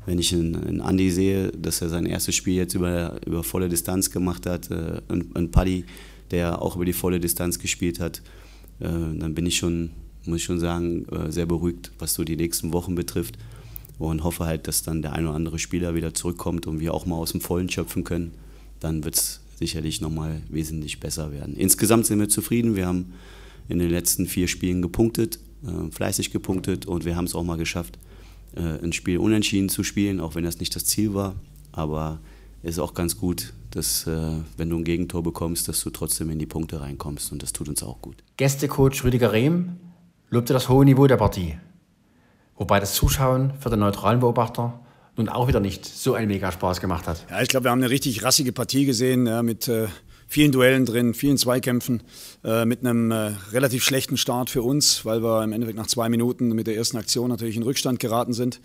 Wenn 0.06 0.18
ich 0.18 0.32
in, 0.32 0.54
in 0.54 0.80
Andy 0.80 1.10
sehe, 1.10 1.52
dass 1.52 1.82
er 1.82 1.90
sein 1.90 2.06
erstes 2.06 2.34
Spiel 2.34 2.54
jetzt 2.54 2.74
über, 2.74 3.20
über 3.26 3.44
volle 3.44 3.68
Distanz 3.68 4.10
gemacht 4.10 4.46
hat, 4.46 4.70
äh, 4.70 5.00
ein 5.08 5.50
Paddy, 5.50 5.84
der 6.30 6.62
auch 6.62 6.76
über 6.76 6.84
die 6.84 6.92
volle 6.92 7.20
Distanz 7.20 7.58
gespielt 7.58 8.00
hat, 8.00 8.22
dann 8.80 9.34
bin 9.34 9.46
ich 9.46 9.56
schon, 9.56 9.90
muss 10.28 10.38
ich 10.38 10.44
schon 10.44 10.60
sagen, 10.60 11.06
sehr 11.28 11.46
beruhigt, 11.46 11.92
was 11.98 12.14
so 12.14 12.24
die 12.24 12.36
nächsten 12.36 12.72
Wochen 12.72 12.94
betrifft 12.94 13.38
und 13.98 14.22
hoffe 14.22 14.44
halt, 14.44 14.68
dass 14.68 14.82
dann 14.82 15.02
der 15.02 15.12
ein 15.12 15.26
oder 15.26 15.34
andere 15.34 15.58
Spieler 15.58 15.94
wieder 15.94 16.14
zurückkommt 16.14 16.66
und 16.66 16.80
wir 16.80 16.94
auch 16.94 17.06
mal 17.06 17.16
aus 17.16 17.32
dem 17.32 17.40
Vollen 17.40 17.68
schöpfen 17.68 18.04
können. 18.04 18.32
Dann 18.80 19.04
wird 19.04 19.16
es 19.16 19.40
sicherlich 19.58 20.00
nochmal 20.00 20.42
wesentlich 20.48 21.00
besser 21.00 21.32
werden. 21.32 21.56
Insgesamt 21.56 22.06
sind 22.06 22.20
wir 22.20 22.28
zufrieden. 22.28 22.76
Wir 22.76 22.86
haben 22.86 23.12
in 23.68 23.80
den 23.80 23.90
letzten 23.90 24.26
vier 24.26 24.46
Spielen 24.46 24.82
gepunktet, 24.82 25.40
äh, 25.64 25.90
fleißig 25.90 26.30
gepunktet 26.30 26.86
und 26.86 27.04
wir 27.04 27.16
haben 27.16 27.24
es 27.24 27.34
auch 27.34 27.42
mal 27.42 27.58
geschafft, 27.58 27.98
äh, 28.54 28.60
ein 28.60 28.92
Spiel 28.92 29.18
unentschieden 29.18 29.68
zu 29.68 29.82
spielen, 29.82 30.20
auch 30.20 30.36
wenn 30.36 30.44
das 30.44 30.60
nicht 30.60 30.74
das 30.76 30.84
Ziel 30.84 31.12
war. 31.12 31.34
Aber 31.72 32.20
es 32.62 32.70
ist 32.70 32.78
auch 32.78 32.94
ganz 32.94 33.18
gut, 33.18 33.52
dass, 33.72 34.06
äh, 34.06 34.32
wenn 34.56 34.70
du 34.70 34.76
ein 34.76 34.84
Gegentor 34.84 35.22
bekommst, 35.22 35.68
dass 35.68 35.82
du 35.82 35.90
trotzdem 35.90 36.30
in 36.30 36.38
die 36.38 36.46
Punkte 36.46 36.80
reinkommst 36.80 37.32
und 37.32 37.42
das 37.42 37.52
tut 37.52 37.68
uns 37.68 37.82
auch 37.82 38.00
gut. 38.00 38.16
Gästecoach 38.36 39.02
Rüdiger 39.04 39.32
Rehm 39.32 39.76
lobte 40.30 40.52
das 40.52 40.68
hohe 40.68 40.84
Niveau 40.84 41.06
der 41.06 41.16
Partie. 41.16 41.58
Wobei 42.56 42.80
das 42.80 42.94
Zuschauen 42.94 43.52
für 43.60 43.70
den 43.70 43.80
neutralen 43.80 44.20
Beobachter 44.20 44.80
nun 45.16 45.28
auch 45.28 45.48
wieder 45.48 45.60
nicht 45.60 45.84
so 45.84 46.14
einen 46.14 46.28
mega 46.28 46.52
Spaß 46.52 46.80
gemacht 46.80 47.06
hat. 47.06 47.24
Ja, 47.30 47.42
ich 47.42 47.48
glaube, 47.48 47.64
wir 47.64 47.70
haben 47.70 47.80
eine 47.80 47.90
richtig 47.90 48.22
rassige 48.22 48.52
Partie 48.52 48.84
gesehen 48.84 49.26
ja, 49.26 49.42
mit 49.42 49.68
äh, 49.68 49.88
vielen 50.28 50.52
Duellen 50.52 50.86
drin, 50.86 51.14
vielen 51.14 51.38
Zweikämpfen, 51.38 52.02
äh, 52.44 52.64
mit 52.64 52.80
einem 52.80 53.10
äh, 53.10 53.32
relativ 53.52 53.82
schlechten 53.82 54.16
Start 54.16 54.50
für 54.50 54.62
uns, 54.62 55.04
weil 55.04 55.22
wir 55.22 55.42
im 55.42 55.52
Endeffekt 55.52 55.78
nach 55.78 55.86
zwei 55.86 56.08
Minuten 56.08 56.48
mit 56.50 56.66
der 56.66 56.76
ersten 56.76 56.96
Aktion 56.96 57.30
natürlich 57.30 57.56
in 57.56 57.62
Rückstand 57.62 57.98
geraten 57.98 58.32
sind. 58.32 58.60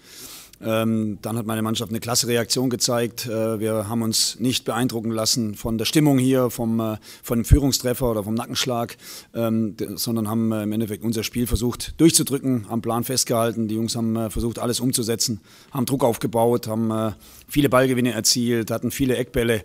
Ähm, 0.66 1.18
dann 1.22 1.38
hat 1.38 1.46
meine 1.46 1.62
Mannschaft 1.62 1.92
eine 1.92 2.00
klasse 2.00 2.28
Reaktion 2.28 2.70
gezeigt. 2.70 3.26
Äh, 3.26 3.60
wir 3.60 3.90
haben 3.90 4.02
uns 4.02 4.40
nicht 4.40 4.66
beeindrucken 4.66 5.12
lassen 5.12 5.56
von 5.56 5.78
der 5.78 5.86
Stimmung 5.86 6.18
hier, 6.18 6.50
vom, 6.50 6.80
äh, 6.80 6.98
von 7.22 7.40
dem 7.40 7.46
Führungstreffer 7.46 8.10
oder 8.10 8.24
vom 8.24 8.34
Nackenschlag, 8.34 8.96
ähm, 9.34 9.76
sondern 9.96 10.30
haben 10.30 10.52
äh, 10.52 10.64
im 10.64 10.72
Endeffekt 10.72 11.04
unser 11.04 11.24
Spiel 11.24 11.48
versucht 11.48 12.00
durchzudrücken, 12.00 12.66
am 12.70 12.82
Plan 12.82 13.04
festgehalten. 13.04 13.68
Die 13.68 13.76
Jungs 13.76 13.96
haben 13.96 14.32
versucht, 14.32 14.60
alles 14.60 14.80
umzusetzen, 14.80 15.42
haben 15.72 15.86
Druck 15.86 16.04
aufgebaut, 16.04 16.68
haben 16.68 17.16
viele 17.48 17.70
Ballgewinne 17.70 18.12
erzielt, 18.12 18.72
hatten 18.72 18.92
viele 18.92 19.18
Eckbälle 19.18 19.64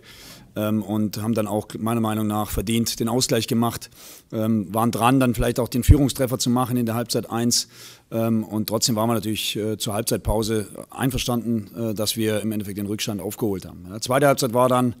ähm, 0.55 0.81
und 0.81 1.21
haben 1.21 1.33
dann 1.33 1.47
auch 1.47 1.67
meiner 1.77 2.01
Meinung 2.01 2.27
nach 2.27 2.49
verdient 2.49 2.99
den 2.99 3.09
Ausgleich 3.09 3.47
gemacht. 3.47 3.89
Waren 4.31 4.91
dran, 4.91 5.19
dann 5.19 5.33
vielleicht 5.33 5.59
auch 5.59 5.69
den 5.69 5.83
Führungstreffer 5.83 6.37
zu 6.37 6.49
machen 6.49 6.77
in 6.77 6.85
der 6.85 6.95
Halbzeit 6.95 7.29
1. 7.29 7.67
Ähm, 8.11 8.43
und 8.43 8.67
trotzdem 8.67 8.95
waren 8.95 9.09
wir 9.09 9.13
natürlich 9.13 9.55
äh, 9.55 9.77
zur 9.77 9.93
Halbzeitpause 9.93 10.67
einverstanden, 10.89 11.69
äh, 11.75 11.93
dass 11.93 12.17
wir 12.17 12.41
im 12.41 12.51
Endeffekt 12.51 12.77
den 12.77 12.87
Rückstand 12.87 13.21
aufgeholt 13.21 13.65
haben. 13.65 13.85
Ja, 13.89 13.99
zweite 14.01 14.27
Halbzeit 14.27 14.53
war 14.53 14.69
dann 14.69 14.95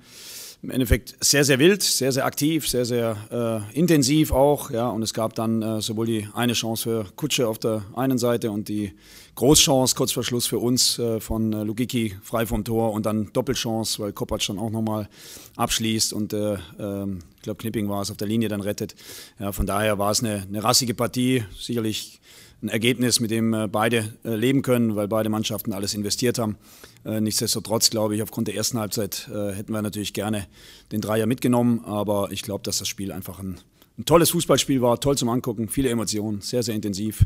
im 0.61 0.71
Endeffekt 0.71 1.15
sehr, 1.21 1.45
sehr 1.45 1.57
wild, 1.57 1.81
sehr, 1.81 2.11
sehr 2.11 2.25
aktiv, 2.25 2.67
sehr, 2.67 2.83
sehr 2.83 3.63
äh, 3.73 3.77
intensiv 3.77 4.31
auch. 4.31 4.71
Ja, 4.71 4.89
und 4.89 5.01
es 5.01 5.13
gab 5.13 5.33
dann 5.35 5.61
äh, 5.61 5.81
sowohl 5.81 6.05
die 6.05 6.27
eine 6.33 6.53
Chance 6.53 6.83
für 6.83 7.05
Kutsche 7.15 7.47
auf 7.47 7.59
der 7.59 7.85
einen 7.95 8.17
Seite 8.17 8.51
und 8.51 8.67
die 8.67 8.91
Großchance 9.35 9.95
kurz 9.95 10.11
vor 10.11 10.23
Schluss 10.23 10.47
für 10.47 10.59
uns 10.59 10.99
äh, 10.99 11.21
von 11.21 11.53
äh, 11.53 11.63
Lugiki 11.63 12.17
frei 12.21 12.45
vom 12.45 12.65
Tor 12.65 12.91
und 12.91 13.05
dann 13.05 13.31
Doppelchance, 13.31 13.99
weil 13.99 14.11
Kopacz 14.11 14.47
dann 14.47 14.59
auch 14.59 14.69
nochmal 14.69 15.07
abschließt 15.55 16.11
und 16.11 16.33
äh, 16.33 16.57
ähm, 16.77 17.19
ich 17.37 17.43
glaube 17.43 17.59
Knipping 17.59 17.87
war 17.87 18.01
es 18.01 18.11
auf 18.11 18.17
der 18.17 18.27
Linie 18.27 18.49
dann 18.49 18.59
rettet. 18.59 18.95
Ja, 19.39 19.53
von 19.53 19.65
daher 19.65 19.97
war 19.97 20.11
es 20.11 20.21
eine, 20.21 20.41
eine 20.41 20.61
rassige 20.61 20.93
Partie, 20.93 21.45
sicherlich 21.57 22.19
ein 22.61 22.69
Ergebnis, 22.69 23.19
mit 23.19 23.31
dem 23.31 23.53
äh, 23.53 23.67
beide 23.67 24.13
äh, 24.23 24.35
leben 24.35 24.61
können, 24.61 24.95
weil 24.95 25.07
beide 25.07 25.29
Mannschaften 25.29 25.73
alles 25.73 25.93
investiert 25.93 26.39
haben. 26.39 26.57
Äh, 27.05 27.21
nichtsdestotrotz 27.21 27.89
glaube 27.89 28.15
ich, 28.15 28.21
aufgrund 28.21 28.47
der 28.47 28.55
ersten 28.55 28.79
Halbzeit 28.79 29.29
hätten 29.29 29.71
wir 29.71 29.81
natürlich 29.81 30.13
gerne 30.13 30.47
den 30.91 31.01
Dreier 31.01 31.25
mitgenommen, 31.25 31.81
aber 31.85 32.31
ich 32.31 32.41
glaube, 32.41 32.63
dass 32.63 32.79
das 32.79 32.87
Spiel 32.87 33.11
einfach 33.11 33.39
ein, 33.39 33.59
ein 33.97 34.05
tolles 34.05 34.31
Fußballspiel 34.31 34.81
war, 34.81 34.99
toll 34.99 35.17
zum 35.17 35.29
Angucken, 35.29 35.69
viele 35.69 35.89
Emotionen, 35.89 36.41
sehr, 36.41 36.63
sehr 36.63 36.75
intensiv, 36.75 37.25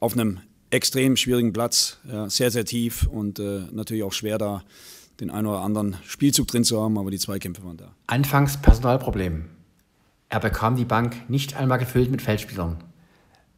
auf 0.00 0.14
einem 0.14 0.40
extrem 0.70 1.16
schwierigen 1.16 1.52
Platz, 1.52 1.98
sehr, 2.26 2.50
sehr 2.50 2.64
tief 2.64 3.06
und 3.06 3.38
natürlich 3.38 4.02
auch 4.02 4.12
schwer 4.12 4.38
da 4.38 4.64
den 5.20 5.30
einen 5.30 5.46
oder 5.46 5.60
anderen 5.60 5.96
Spielzug 6.06 6.48
drin 6.48 6.64
zu 6.64 6.82
haben, 6.82 6.98
aber 6.98 7.10
die 7.10 7.18
Zweikämpfe 7.18 7.64
waren 7.64 7.76
da. 7.76 7.94
Anfangs 8.06 8.60
Personalproblem. 8.60 9.44
Er 10.28 10.40
bekam 10.40 10.76
die 10.76 10.84
Bank 10.84 11.28
nicht 11.28 11.54
einmal 11.56 11.78
gefüllt 11.78 12.10
mit 12.10 12.20
Feldspielern 12.20 12.82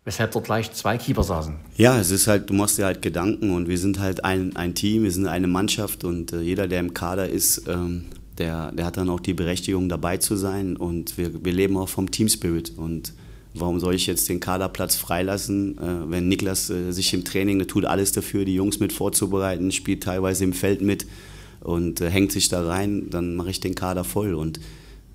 weshalb 0.07 0.31
dort 0.31 0.47
gleich 0.47 0.73
zwei 0.73 0.97
Keeper 0.97 1.25
saßen. 1.25 1.57
Ja, 1.77 1.99
es 1.99 2.11
ist 2.11 2.29
halt, 2.29 2.49
du 2.49 2.55
machst 2.55 2.79
dir 2.79 2.87
halt 2.87 3.03
Gedanken 3.03 3.51
und 3.51 3.69
wir 3.69 3.77
sind 3.77 3.99
halt 3.99 4.25
ein, 4.25 4.57
ein 4.57 4.75
Team, 4.75 5.03
wir 5.03 5.11
sind 5.11 5.27
eine 5.27 5.49
Mannschaft 5.49 6.05
und 6.05 6.33
äh, 6.33 6.41
jeder, 6.41 6.69
der 6.69 6.81
im 6.81 6.95
Kader 6.95 7.29
ist, 7.29 7.65
ähm, 7.69 8.07
der, 8.39 8.71
der 8.73 8.87
hat 8.87 8.97
dann 8.97 9.11
auch 9.11 9.21
die 9.21 9.35
Berechtigung 9.35 9.89
dabei 9.89 10.17
zu 10.19 10.37
sein 10.37 10.77
und 10.77 11.19
wir, 11.19 11.45
wir 11.45 11.53
leben 11.53 11.77
auch 11.77 11.89
vom 11.89 12.11
Team 12.11 12.29
Spirit 12.29 12.73
und 12.77 13.15
warum 13.53 13.81
soll 13.81 13.95
ich 13.95 14.07
jetzt 14.07 14.29
den 14.29 14.39
Kaderplatz 14.39 14.95
freilassen, 14.95 15.77
äh, 15.79 16.11
wenn 16.11 16.29
Niklas 16.29 16.71
äh, 16.71 16.93
sich 16.93 17.13
im 17.13 17.25
Training, 17.25 17.67
tut 17.67 17.85
alles 17.85 18.13
dafür, 18.13 18.45
die 18.45 18.55
Jungs 18.55 18.79
mit 18.79 18.93
vorzubereiten, 18.93 19.73
spielt 19.73 20.05
teilweise 20.05 20.45
im 20.45 20.53
Feld 20.53 20.83
mit 20.83 21.05
und 21.61 22.01
äh, 22.01 22.09
hängt 22.11 22.31
sich 22.31 22.49
da 22.49 22.65
rein, 22.65 23.11
dann 23.11 23.35
mache 23.35 23.51
ich 23.51 23.59
den 23.59 23.75
Kader 23.75 24.05
voll 24.05 24.35
und 24.35 24.61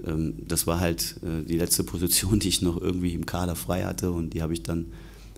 das 0.03 0.67
war 0.67 0.79
halt 0.79 1.15
äh, 1.23 1.43
die 1.43 1.57
letzte 1.57 1.83
Position, 1.83 2.39
die 2.41 2.49
ich 2.49 2.61
noch 2.61 2.81
irgendwie 2.81 3.13
im 3.13 3.25
Kader 3.25 3.55
frei 3.55 3.83
hatte 3.83 4.11
und 4.11 4.33
die 4.33 4.41
habe 4.41 4.53
ich 4.53 4.63
dann 4.63 4.87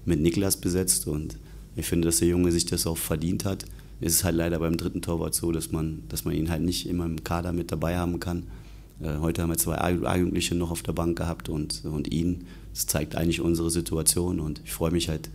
mit 0.06 0.20
Niklas 0.20 0.58
besetzt 0.58 1.08
und 1.08 1.38
ich 1.76 1.86
finde, 1.86 2.08
dass 2.08 2.18
der 2.18 2.28
Junge 2.28 2.52
sich 2.52 2.66
das 2.66 2.86
auch 2.86 2.98
verdient 2.98 3.46
hat. 3.46 3.66
Es 4.00 4.14
ist 4.14 4.24
halt 4.24 4.36
leider 4.36 4.60
beim 4.60 4.78
dritten 4.78 5.02
Torwart 5.02 5.34
so, 5.34 5.52
dass 5.52 5.72
man, 5.72 6.04
dass 6.10 6.26
man 6.26 6.36
ihn 6.36 6.50
halt 6.50 6.62
nicht 6.62 6.88
immer 6.88 7.06
im 7.06 7.24
Kader 7.24 7.54
mit 7.54 7.72
dabei 7.72 7.98
haben 7.98 8.20
kann. 8.20 8.44
Äh, 9.02 9.18
heute 9.20 9.42
haben 9.42 9.50
wir 9.50 9.58
zwei 9.58 9.78
A-Jugendliche 9.78 10.56
noch 10.56 10.72
auf 10.72 10.84
der 10.84 10.94
Bank 10.94 11.18
gehabt 11.18 11.50
und, 11.50 11.84
und 11.86 12.12
ihn. 12.12 12.46
Das 12.74 12.86
zeigt 12.86 13.16
eigentlich 13.16 13.42
unsere 13.42 13.70
Situation 13.70 14.40
und 14.40 14.62
ich 14.66 14.74
freue 14.74 14.92
mich 14.92 15.10
halt, 15.10 15.30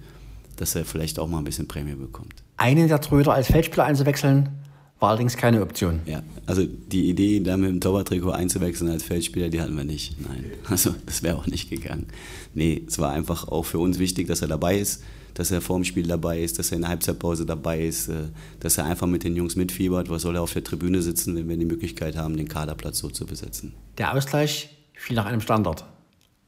dass 0.57 0.75
er 0.75 0.85
vielleicht 0.85 1.19
auch 1.19 1.29
mal 1.29 1.39
ein 1.39 1.45
bisschen 1.45 1.69
Prämie 1.69 1.95
bekommt. 1.95 2.35
Einen 2.57 2.89
der 2.89 3.01
Tröder 3.01 3.33
als 3.33 3.47
Feldspieler 3.47 3.85
einzuwechseln, 3.85 4.51
war 5.01 5.11
allerdings 5.11 5.37
keine 5.37 5.63
Option. 5.63 6.01
Ja, 6.07 6.23
also 6.47 6.65
die 6.65 7.09
Idee, 7.09 7.41
da 7.41 7.57
mit 7.57 7.71
dem 7.71 7.81
Torwarttrikot 7.81 8.31
einzuwechseln 8.31 8.91
als 8.91 9.03
Feldspieler, 9.03 9.49
die 9.49 9.61
hatten 9.61 9.77
wir 9.77 9.85
nicht. 9.85 10.21
Nein, 10.21 10.45
also 10.69 10.95
das 11.07 11.23
wäre 11.23 11.37
auch 11.37 11.47
nicht 11.47 11.71
gegangen. 11.71 12.07
Nee, 12.55 12.83
es 12.87 12.99
war 12.99 13.13
einfach 13.13 13.49
auch 13.49 13.65
für 13.65 13.79
uns 13.79 13.99
wichtig, 13.99 14.27
dass 14.27 14.43
er 14.43 14.49
dabei 14.49 14.79
ist, 14.79 15.03
dass 15.35 15.53
er 15.53 15.61
vorm 15.61 15.85
Spiel 15.85 16.07
dabei 16.07 16.41
ist, 16.41 16.59
dass 16.59 16.73
er 16.73 16.77
in 16.77 16.83
der 16.83 16.91
Halbzeitpause 16.91 17.47
dabei 17.47 17.81
ist, 17.85 18.09
äh, 18.09 18.25
dass 18.59 18.79
er 18.79 18.87
einfach 18.87 19.07
mit 19.07 19.23
den 19.23 19.37
Jungs 19.37 19.55
mitfiebert. 19.55 20.11
Was 20.11 20.23
soll 20.23 20.35
er 20.35 20.43
auf 20.43 20.53
der 20.53 20.65
Tribüne 20.65 21.01
sitzen, 21.01 21.37
wenn 21.37 21.49
wir 21.49 21.57
die 21.57 21.65
Möglichkeit 21.65 22.17
haben, 22.17 22.37
den 22.37 22.49
Kaderplatz 22.49 22.99
so 22.99 23.09
zu 23.09 23.25
besetzen? 23.25 23.75
Der 23.99 24.15
Ausgleich 24.15 24.71
fiel 24.95 25.15
nach 25.15 25.27
einem 25.27 25.41
Standard. 25.41 25.85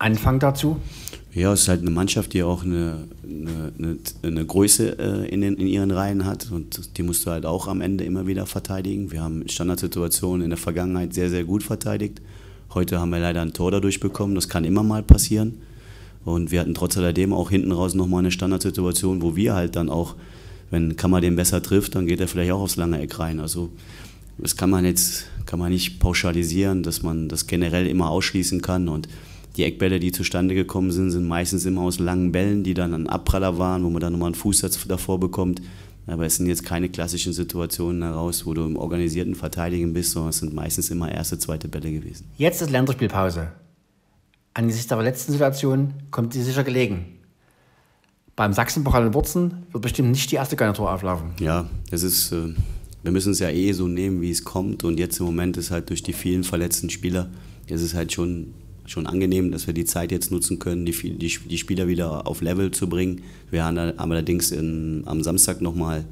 Anfang 0.01 0.41
dazu? 0.41 0.79
Ja, 1.33 1.53
es 1.53 1.63
ist 1.63 1.69
halt 1.69 1.83
eine 1.83 1.91
Mannschaft, 1.91 2.33
die 2.33 2.43
auch 2.43 2.65
eine, 2.65 3.05
eine, 3.23 3.99
eine, 4.23 4.45
Größe 4.45 4.99
äh, 4.99 5.29
in, 5.29 5.43
den, 5.43 5.57
in 5.57 5.67
ihren 5.67 5.91
Reihen 5.93 6.25
hat 6.25 6.51
und 6.51 6.97
die 6.97 7.03
musst 7.03 7.25
du 7.25 7.31
halt 7.31 7.47
auch 7.47 7.69
am 7.69 7.81
Ende 7.81 8.05
immer 8.05 8.27
wieder 8.27 8.47
verteidigen. 8.47 9.13
Wir 9.13 9.23
haben 9.23 9.49
Standardsituationen 9.49 10.43
in 10.43 10.51
der 10.51 10.57
Vergangenheit 10.57 11.15
sehr, 11.15 11.31
sehr 11.31 11.45
gut 11.45 11.63
verteidigt. 11.63 12.21
Heute 12.75 12.99
haben 12.99 13.11
wir 13.11 13.21
leider 13.21 13.43
ein 13.43 13.53
Tor 13.53 13.71
dadurch 13.71 14.01
bekommen, 14.01 14.35
das 14.35 14.49
kann 14.49 14.65
immer 14.65 14.83
mal 14.83 15.03
passieren. 15.03 15.61
Und 16.25 16.51
wir 16.51 16.61
hatten 16.61 16.75
trotz 16.75 16.97
alledem 16.97 17.33
auch 17.33 17.51
hinten 17.51 17.73
raus 17.73 17.95
nochmal 17.95 18.21
eine 18.21 18.31
Standardsituation, 18.31 19.23
wo 19.23 19.37
wir 19.37 19.55
halt 19.55 19.77
dann 19.77 19.89
auch, 19.89 20.17
wenn 20.71 20.97
Kammer 20.97 21.21
den 21.21 21.37
besser 21.37 21.63
trifft, 21.63 21.95
dann 21.95 22.07
geht 22.07 22.21
er 22.21 22.29
vielleicht 22.29 22.53
auch 22.53 22.61
aufs 22.61 22.77
lange 22.77 23.01
Eck 23.01 23.19
rein. 23.19 23.39
Also 23.39 23.71
das 24.39 24.57
kann 24.57 24.71
man 24.71 24.85
jetzt 24.85 25.27
kann 25.47 25.59
man 25.59 25.73
nicht 25.73 25.99
pauschalisieren, 25.99 26.85
dass 26.85 27.03
man 27.03 27.29
das 27.29 27.49
generell 27.49 27.87
immer 27.87 28.11
ausschließen 28.11 28.63
kann. 28.63 28.89
Und 28.89 29.09
die 29.61 29.65
Eckbälle, 29.65 30.01
die 30.01 30.11
zustande 30.11 30.55
gekommen 30.55 30.91
sind, 30.91 31.11
sind 31.11 31.29
meistens 31.29 31.67
immer 31.67 31.83
aus 31.83 31.99
langen 31.99 32.33
Bällen, 32.33 32.65
die 32.65 32.73
dann 32.73 32.95
ein 32.95 33.07
Abpraller 33.07 33.59
waren, 33.59 33.85
wo 33.85 33.91
man 33.91 34.01
dann 34.01 34.13
nochmal 34.13 34.29
einen 34.29 34.35
Fußsatz 34.35 34.87
davor 34.89 35.21
bekommt. 35.21 35.61
Aber 36.07 36.25
es 36.25 36.37
sind 36.37 36.47
jetzt 36.47 36.65
keine 36.65 36.89
klassischen 36.89 37.35
Situationen 37.35 38.03
heraus, 38.03 38.47
wo 38.47 38.55
du 38.55 38.65
im 38.65 38.77
organisierten 38.77 39.35
Verteidigen 39.35 39.93
bist, 39.93 40.13
sondern 40.13 40.31
es 40.31 40.39
sind 40.39 40.55
meistens 40.55 40.91
immer 40.91 41.13
erste, 41.13 41.39
zweite 41.39 41.69
Bälle 41.69 41.93
gewesen. 41.93 42.27
Jetzt 42.39 42.63
ist 42.63 42.71
Länderspielpause. 42.71 43.53
Angesichts 44.55 44.89
der 44.89 45.03
letzten 45.03 45.33
Situation 45.33 45.93
kommt 46.11 46.33
sie 46.33 46.43
sicher 46.43 46.65
gelegen. 46.65 47.05
Beim 48.37 48.55
Sachsenpokal 48.55 49.07
in 49.07 49.15
Wurzen 49.15 49.67
wird 49.73 49.83
bestimmt 49.83 50.11
nicht 50.11 50.31
die 50.33 50.37
erste 50.37 50.57
Garnitur 50.57 50.91
auflaufen. 50.91 51.33
Ja, 51.39 51.69
es 51.91 52.03
ist, 52.03 52.33
äh, 52.33 52.55
wir 53.03 53.13
müssen 53.13 53.33
es 53.33 53.41
ja 53.41 53.51
eh 53.51 53.73
so 53.73 53.87
nehmen, 53.87 54.23
wie 54.23 54.31
es 54.31 54.43
kommt. 54.43 54.85
Und 54.85 54.99
jetzt 54.99 55.21
im 55.21 55.27
Moment 55.27 55.59
ist 55.59 55.71
halt 55.71 55.91
durch 55.91 56.03
die 56.03 56.15
vielen 56.15 56.45
verletzten 56.45 56.89
Spieler, 56.89 57.29
ist 57.67 57.83
es 57.83 57.93
halt 57.93 58.13
schon 58.13 58.55
schon 58.91 59.07
angenehm, 59.07 59.53
dass 59.53 59.67
wir 59.67 59.75
die 59.75 59.85
Zeit 59.85 60.11
jetzt 60.11 60.33
nutzen 60.33 60.59
können, 60.59 60.85
die, 60.85 60.93
die, 60.93 61.39
die 61.39 61.59
Spieler 61.59 61.87
wieder 61.87 62.27
auf 62.27 62.41
Level 62.41 62.73
zu 62.73 62.89
bringen. 62.89 63.23
Wir 63.51 63.65
haben 63.65 63.79
allerdings 63.79 64.51
in, 64.51 65.05
am 65.07 65.23
Samstag 65.23 65.61
nochmal 65.61 66.05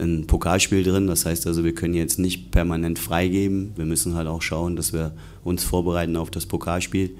ein 0.00 0.26
Pokalspiel 0.26 0.82
drin. 0.82 1.06
Das 1.06 1.24
heißt 1.24 1.46
also, 1.46 1.62
wir 1.62 1.74
können 1.74 1.94
jetzt 1.94 2.18
nicht 2.18 2.50
permanent 2.50 2.98
freigeben. 2.98 3.72
Wir 3.76 3.84
müssen 3.84 4.14
halt 4.14 4.26
auch 4.26 4.42
schauen, 4.42 4.74
dass 4.74 4.92
wir 4.92 5.12
uns 5.44 5.62
vorbereiten 5.62 6.16
auf 6.16 6.30
das 6.30 6.46
Pokalspiel. 6.46 7.16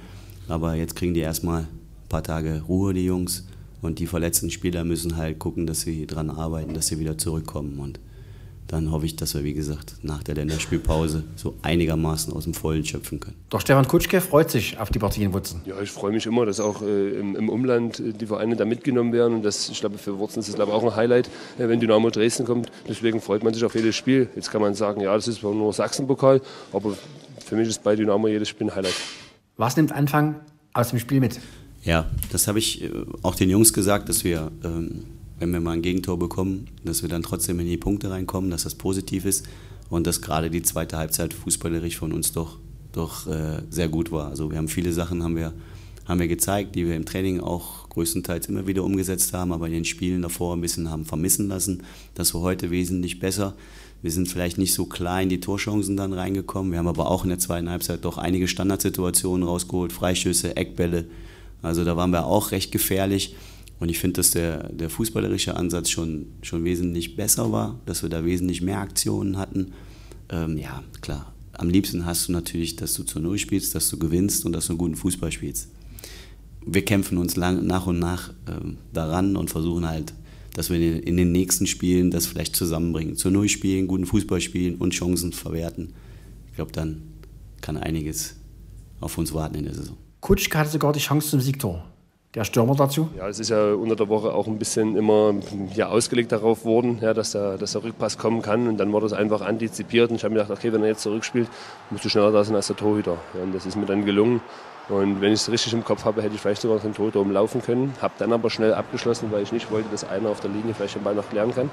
Aber 0.48 0.75
jetzt 0.75 0.96
kriegen 0.96 1.14
die 1.14 1.20
erstmal 1.20 1.62
ein 1.62 2.08
paar 2.08 2.25
Tage 2.25 2.62
Ruhe, 2.68 2.92
die 2.92 3.04
Jungs. 3.04 3.46
Und 3.82 4.00
die 4.00 4.06
verletzten 4.06 4.50
Spieler 4.50 4.84
müssen 4.84 5.16
halt 5.16 5.38
gucken, 5.38 5.66
dass 5.66 5.82
sie 5.82 6.06
daran 6.06 6.30
arbeiten, 6.30 6.75
dass 6.75 6.88
sie 6.88 6.98
wieder 6.98 7.16
zurückkommen. 7.16 7.78
Und 7.78 8.00
dann 8.68 8.90
hoffe 8.90 9.06
ich, 9.06 9.16
dass 9.16 9.35
wir, 9.35 9.44
wie 9.44 9.54
gesagt, 9.54 9.96
nach 10.02 10.23
der 10.23 10.35
Länderspielpause 10.35 11.25
so 11.37 11.54
einigermaßen 11.62 12.32
aus 12.32 12.44
dem 12.44 12.54
Vollen 12.54 12.85
schöpfen 12.85 13.20
können. 13.20 13.37
Doch 13.50 13.61
Stefan 13.61 13.87
Kutschke 13.87 14.20
freut 14.20 14.50
sich 14.50 14.78
auf 14.78 14.90
die 14.90 14.99
Partie 14.99 15.23
in 15.23 15.32
Wutzen. 15.32 15.61
Ja, 15.66 15.80
ich 15.80 15.90
freue 15.90 16.12
mich 16.12 16.26
immer, 16.26 16.46
dass 16.46 16.58
auch 16.58 16.82
äh, 16.82 17.18
im, 17.18 17.37
im, 17.37 17.49
Umland 17.49 18.00
äh, 18.00 18.12
die 18.12 18.26
Vereine 18.26 18.56
da 18.56 18.64
mitgenommen 18.64 19.12
werden. 19.12 19.35
Und 19.35 19.42
das, 19.44 19.68
ich 19.68 19.80
glaube, 19.80 19.99
für 19.99 20.18
Wutzen 20.18 20.40
ist 20.40 20.49
das 20.49 20.56
glaube 20.56 20.73
auch 20.73 20.82
ein 20.82 20.96
Highlight, 20.96 21.28
äh, 21.58 21.68
wenn 21.68 21.78
Dynamo 21.78 22.11
Dresden 22.11 22.44
kommt. 22.44 22.70
Deswegen 22.88 23.20
freut 23.20 23.44
man 23.44 23.54
sich 23.54 23.64
auf 23.64 23.75
jedes 23.75 23.94
Spiel. 23.94 24.28
Jetzt 24.35 24.50
kann 24.50 24.61
man 24.61 24.75
sagen, 24.75 25.00
ja, 25.00 25.14
das 25.14 25.28
ist 25.28 25.42
nur 25.42 25.73
Sachsenpokal, 25.73 26.40
aber 26.73 26.96
für 27.44 27.54
mich 27.54 27.68
ist 27.68 27.85
bei 27.85 27.94
Dynamo 27.94 28.26
jedes 28.28 28.49
Spiel 28.49 28.68
ein 28.68 28.75
Highlight. 28.75 28.94
Was 29.56 29.76
nimmt 29.76 29.92
Anfang 29.92 30.37
aus 30.73 30.90
dem 30.90 30.99
Spiel 30.99 31.20
mit? 31.20 31.40
Ja, 31.85 32.06
das 32.32 32.49
habe 32.49 32.58
ich 32.58 32.82
äh, 32.82 32.90
auch 33.23 33.37
den 33.37 33.49
Jungs 33.49 33.73
gesagt, 33.73 34.08
dass 34.08 34.25
wir 34.25 34.50
ähm, 34.64 35.04
wenn 35.38 35.52
wir 35.52 35.61
mal 35.61 35.73
ein 35.73 35.83
Gegentor 35.83 36.19
bekommen, 36.19 36.69
dass 36.85 37.02
wir 37.02 37.09
dann 37.09 37.23
trotzdem 37.23 37.61
in 37.61 37.66
die 37.66 37.76
Punkte 37.76 38.11
reinkommen, 38.11 38.50
dass 38.50 38.62
das 38.62 38.75
positiv 38.75 39.25
ist 39.25 39.47
und 39.90 40.07
dass 40.07 40.23
gerade 40.23 40.50
die 40.50 40.62
zweite 40.62 40.97
Halbzeit 40.97 41.35
fußballerisch 41.35 41.99
von 41.99 42.12
uns 42.12 42.33
doch, 42.33 42.59
doch 42.93 43.26
äh, 43.26 43.62
sehr 43.71 43.88
gut 43.88 44.11
war. 44.11 44.28
Also 44.28 44.50
wir 44.50 44.59
haben 44.59 44.69
viele 44.69 44.93
Sachen 44.93 45.23
haben 45.23 45.37
wir, 45.37 45.52
haben 46.07 46.21
wir 46.21 46.28
gezeigt, 46.28 46.75
die 46.75 46.87
wir 46.87 46.97
im 46.97 47.05
Training 47.05 47.40
auch 47.40 47.88
größtenteils 47.90 48.47
immer 48.47 48.66
wieder 48.66 48.85
umgesetzt 48.85 49.33
haben, 49.33 49.52
aber 49.52 49.66
in 49.66 49.73
den 49.73 49.85
Spielen 49.85 50.23
davor 50.23 50.55
ein 50.55 50.61
bisschen 50.61 50.90
haben 50.90 51.05
vermissen 51.05 51.49
lassen. 51.49 51.83
Das 52.14 52.35
war 52.35 52.43
heute 52.43 52.71
wesentlich 52.71 53.21
besser. 53.21 53.55
Wir 54.02 54.11
sind 54.11 54.28
vielleicht 54.28 54.59
nicht 54.59 54.75
so 54.75 54.87
klar 54.87 55.23
in 55.23 55.28
die 55.28 55.40
Torchancen 55.40 55.97
dann 55.97 56.12
reingekommen. 56.12 56.73
Wir 56.73 56.78
haben 56.78 56.88
aber 56.88 57.11
auch 57.11 57.25
in 57.25 57.31
der 57.31 57.38
zweiten 57.38 57.71
Halbzeit 57.71 58.05
doch 58.05 58.19
einige 58.19 58.49
Standardsituationen 58.49 59.47
rausgeholt, 59.47 59.93
Freischüsse, 59.93 60.57
Eckbälle. 60.57 61.07
Also 61.62 61.85
da 61.85 61.97
waren 61.97 62.11
wir 62.11 62.26
auch 62.26 62.50
recht 62.52 62.71
gefährlich. 62.71 63.35
Und 63.78 63.90
ich 63.90 63.99
finde, 63.99 64.14
dass 64.14 64.30
der, 64.30 64.73
der 64.73 64.88
fußballerische 64.88 65.56
Ansatz 65.56 65.90
schon, 65.90 66.26
schon 66.42 66.64
wesentlich 66.64 67.16
besser 67.16 67.52
war, 67.52 67.80
dass 67.85 68.02
wir 68.02 68.09
da 68.09 68.25
wesentlich 68.25 68.62
mehr 68.62 68.80
Aktionen 68.80 69.37
hatten. 69.37 69.73
Ähm, 70.30 70.56
ja, 70.56 70.83
klar, 71.02 71.35
am 71.52 71.68
liebsten 71.68 72.06
hast 72.06 72.28
du 72.28 72.33
natürlich, 72.33 72.76
dass 72.76 72.95
du 72.95 73.02
zur 73.02 73.23
Null 73.23 73.38
spielst, 73.38 73.75
dass 73.75 73.88
du 73.88 73.99
gewinnst 73.99 74.47
und 74.47 74.52
dass 74.52 74.66
du 74.66 74.73
einen 74.73 74.78
guten 74.78 74.97
Fußball 74.97 75.30
spielst. 75.30 75.68
Wir 76.64 76.85
kämpfen 76.85 77.18
uns 77.18 77.37
lang, 77.37 77.66
nach 77.66 77.87
und 77.87 77.99
nach 77.99 78.33
ähm, 78.49 78.78
daran 78.92 79.37
und 79.37 79.50
versuchen 79.50 79.87
halt, 79.87 80.14
dass 80.54 80.71
wir 80.71 81.06
in, 81.06 81.16
den 81.16 81.33
nächsten 81.33 81.66
Spielen 81.66 82.11
das 82.11 82.26
vielleicht 82.26 82.56
zusammenbringen. 82.56 83.16
Zur 83.16 83.30
Null 83.30 83.49
spielen, 83.49 83.87
guten 83.87 84.06
Fußball 84.06 84.40
spielen 84.40 84.76
und 84.76 84.95
Chancen 84.95 85.33
verwerten. 85.33 85.92
Ich 86.49 86.56
glaube, 86.56 86.73
dann 86.73 87.02
kann 87.61 87.76
einiges 87.76 88.37
auf 89.00 89.18
uns 89.18 89.35
warten 89.35 89.56
in 89.56 89.64
der 89.64 89.75
Saison. 89.75 89.97
Kutschke 90.21 90.59
hatte 90.59 90.71
sogar 90.71 90.95
die 90.95 90.99
Chance 90.99 91.28
zum 91.28 91.40
Siegtor 91.40 91.85
der 92.37 92.45
Stürmer 92.45 92.75
dazu? 92.75 93.09
Ja, 93.16 93.28
es 93.28 93.40
ist 93.40 93.49
ja 93.49 93.73
unter 93.73 93.97
der 93.97 94.09
Woche 94.09 94.33
auch 94.35 94.47
ein 94.47 94.59
bisschen 94.59 94.95
immer 94.95 95.35
ja, 95.75 95.88
ausgelegt 95.88 96.33
darauf 96.33 96.66
worden, 96.66 96.99
ja, 97.00 97.14
dass, 97.14 97.33
der, 97.33 97.57
dass 97.57 97.73
der 97.73 97.83
Rückpass 97.83 98.19
kommen 98.19 98.43
kann. 98.43 98.69
Und 98.69 98.76
dann 98.76 98.93
wurde 98.93 99.07
es 99.07 99.14
einfach 99.14 99.40
antizipiert. 99.40 100.11
Und 100.11 100.16
ich 100.16 100.25
habe 100.25 100.35
mir 100.35 100.43
gedacht, 100.43 100.59
okay, 100.59 100.71
wenn 100.73 100.83
er 100.83 100.88
jetzt 100.88 101.02
zurückspielt, 101.02 101.49
musst 101.90 102.05
du 102.05 102.11
schneller 102.11 102.31
da 102.33 102.45
sein 102.45 102.55
als 102.55 102.66
der 102.66 102.76
Torhüter. 102.76 103.16
Ja, 103.35 103.43
und 103.43 103.55
das 103.55 103.64
ist 103.64 103.76
mir 103.76 103.87
dann 103.87 104.05
gelungen. 104.05 104.43
Und 104.90 105.21
wenn 105.23 105.33
ich 105.33 105.40
es 105.40 105.50
richtig 105.50 105.73
im 105.73 105.83
Kopf 105.83 106.05
habe, 106.05 106.23
hätte 106.23 106.35
ich 106.35 106.40
vielleicht 106.40 106.61
sogar 106.61 106.78
den 106.78 106.95
Torhüter 106.95 107.21
umlaufen 107.21 107.62
können. 107.62 107.95
Habe 108.02 108.14
dann 108.19 108.33
aber 108.35 108.50
schnell 108.50 108.75
abgeschlossen, 108.75 109.33
weil 109.33 109.43
ich 109.43 109.50
nicht 109.50 109.71
wollte, 109.71 109.88
dass 109.90 110.05
einer 110.05 110.28
auf 110.28 110.40
der 110.40 110.50
Linie 110.50 110.75
vielleicht 110.75 110.95
den 110.95 111.02
Ball 111.02 111.14
noch 111.14 111.28
klären 111.31 111.55
kann. 111.55 111.71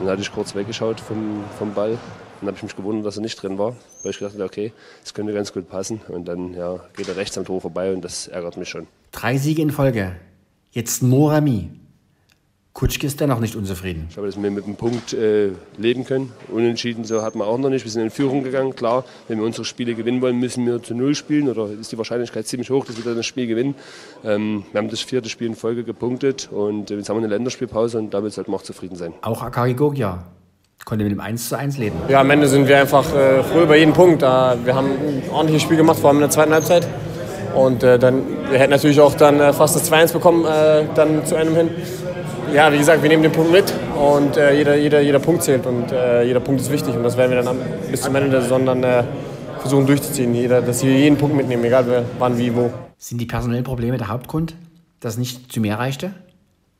Dann 0.00 0.08
hatte 0.08 0.20
ich 0.20 0.32
kurz 0.32 0.54
weggeschaut 0.56 1.00
vom, 1.00 1.44
vom 1.58 1.74
Ball. 1.74 1.96
Dann 2.40 2.48
habe 2.48 2.56
ich 2.56 2.62
mich 2.64 2.74
gewundert, 2.74 3.06
dass 3.06 3.18
er 3.18 3.22
nicht 3.22 3.40
drin 3.40 3.56
war, 3.56 3.76
weil 4.02 4.10
ich 4.10 4.18
gedacht 4.18 4.34
habe, 4.34 4.44
okay, 4.44 4.72
das 5.04 5.14
könnte 5.14 5.32
ganz 5.32 5.52
gut 5.52 5.70
passen. 5.70 6.00
Und 6.08 6.26
dann 6.26 6.54
ja, 6.54 6.80
geht 6.96 7.06
er 7.06 7.16
rechts 7.16 7.38
am 7.38 7.44
Tor 7.44 7.60
vorbei 7.60 7.92
und 7.92 8.04
das 8.04 8.26
ärgert 8.26 8.56
mich 8.56 8.68
schon. 8.68 8.88
Drei 9.12 9.36
Siege 9.36 9.60
in 9.60 9.70
Folge. 9.70 10.16
Jetzt 10.70 11.02
nur 11.02 11.32
Rami. 11.32 11.68
Kutschke 12.72 13.06
ist 13.06 13.20
dennoch 13.20 13.40
nicht 13.40 13.54
unzufrieden. 13.54 14.06
Ich 14.08 14.16
habe 14.16 14.26
dass 14.26 14.40
wir 14.42 14.50
mit 14.50 14.66
dem 14.66 14.76
Punkt 14.76 15.12
äh, 15.12 15.50
leben 15.76 16.06
können. 16.06 16.32
Unentschieden 16.50 17.04
so 17.04 17.20
hat 17.20 17.34
man 17.34 17.46
auch 17.46 17.58
noch 17.58 17.68
nicht. 17.68 17.84
Wir 17.84 17.92
sind 17.92 18.02
in 18.02 18.10
Führung 18.10 18.42
gegangen. 18.42 18.74
Klar, 18.74 19.04
wenn 19.28 19.38
wir 19.38 19.44
unsere 19.44 19.66
Spiele 19.66 19.94
gewinnen 19.94 20.22
wollen, 20.22 20.38
müssen 20.38 20.64
wir 20.64 20.82
zu 20.82 20.94
Null 20.94 21.14
spielen. 21.14 21.50
Oder 21.50 21.68
ist 21.68 21.92
die 21.92 21.98
Wahrscheinlichkeit 21.98 22.46
ziemlich 22.46 22.70
hoch, 22.70 22.86
dass 22.86 22.96
wir 22.96 23.04
dann 23.04 23.16
das 23.16 23.26
Spiel 23.26 23.46
gewinnen. 23.46 23.74
Ähm, 24.24 24.64
wir 24.72 24.78
haben 24.78 24.88
das 24.88 25.00
vierte 25.02 25.28
Spiel 25.28 25.48
in 25.48 25.56
Folge 25.56 25.84
gepunktet. 25.84 26.48
Und 26.50 26.90
äh, 26.90 26.96
jetzt 26.96 27.10
haben 27.10 27.16
wir 27.16 27.24
eine 27.24 27.34
Länderspielpause 27.34 27.98
und 27.98 28.14
damit 28.14 28.32
sollten 28.32 28.50
wir 28.50 28.56
auch 28.56 28.62
zufrieden 28.62 28.96
sein. 28.96 29.12
Auch 29.20 29.42
Akari 29.42 29.74
Gogia 29.74 30.24
konnte 30.86 31.04
mit 31.04 31.12
dem 31.12 31.20
1 31.20 31.50
zu 31.50 31.58
1 31.58 31.76
leben. 31.76 31.96
Ja, 32.08 32.22
am 32.22 32.30
Ende 32.30 32.48
sind 32.48 32.66
wir 32.66 32.80
einfach 32.80 33.14
äh, 33.14 33.42
froh 33.44 33.60
über 33.60 33.76
jeden 33.76 33.92
Punkt. 33.92 34.22
wir 34.22 34.74
haben 34.74 34.88
ein 34.88 35.22
ordentliches 35.30 35.62
Spiel 35.62 35.76
gemacht, 35.76 35.98
vor 35.98 36.08
allem 36.08 36.16
in 36.16 36.22
der 36.22 36.30
zweiten 36.30 36.52
Halbzeit. 36.52 36.88
Und 37.54 37.82
äh, 37.82 37.98
dann, 37.98 38.22
wir 38.50 38.58
hätten 38.58 38.70
natürlich 38.70 39.00
auch 39.00 39.14
dann 39.14 39.40
äh, 39.40 39.52
fast 39.52 39.76
das 39.76 39.90
2-1 39.90 40.12
bekommen, 40.12 40.44
äh, 40.44 40.84
dann 40.94 41.24
zu 41.26 41.36
einem 41.36 41.54
hin. 41.54 41.70
Ja, 42.54 42.72
wie 42.72 42.78
gesagt, 42.78 43.02
wir 43.02 43.08
nehmen 43.08 43.22
den 43.22 43.32
Punkt 43.32 43.50
mit 43.50 43.72
und 43.96 44.36
äh, 44.36 44.54
jeder, 44.54 44.76
jeder, 44.76 45.00
jeder 45.00 45.18
Punkt 45.18 45.42
zählt 45.42 45.64
und 45.66 45.90
äh, 45.90 46.22
jeder 46.24 46.40
Punkt 46.40 46.60
ist 46.60 46.70
wichtig. 46.70 46.94
Und 46.94 47.02
das 47.02 47.16
werden 47.16 47.32
wir 47.32 47.42
dann 47.42 47.56
bis 47.90 48.02
zum 48.02 48.14
Ende 48.14 48.30
der 48.30 48.42
Saison 48.42 48.66
dann 48.66 48.82
äh, 48.82 49.04
versuchen 49.58 49.86
durchzuziehen, 49.86 50.34
jeder, 50.34 50.60
dass 50.60 50.82
wir 50.84 50.92
jeden 50.92 51.16
Punkt 51.16 51.34
mitnehmen, 51.36 51.64
egal 51.64 51.84
wer, 51.86 52.04
wann, 52.18 52.36
wie, 52.36 52.54
wo. 52.54 52.70
Sind 52.98 53.20
die 53.20 53.26
personellen 53.26 53.64
Probleme 53.64 53.96
der 53.96 54.08
Hauptgrund, 54.08 54.54
dass 55.00 55.14
es 55.14 55.18
nicht 55.18 55.52
zu 55.52 55.60
mehr 55.60 55.78
reichte? 55.78 56.12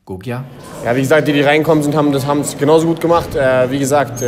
Gogia? 0.05 0.43
Ja, 0.85 0.95
wie 0.95 1.01
gesagt, 1.01 1.27
die, 1.27 1.33
die 1.33 1.41
reinkommen 1.41 1.81
sind, 1.81 1.95
haben 1.95 2.11
das 2.11 2.27
haben 2.27 2.41
es 2.41 2.57
genauso 2.57 2.87
gut 2.87 2.99
gemacht. 2.99 3.29
wie 3.69 3.79
gesagt, 3.79 4.21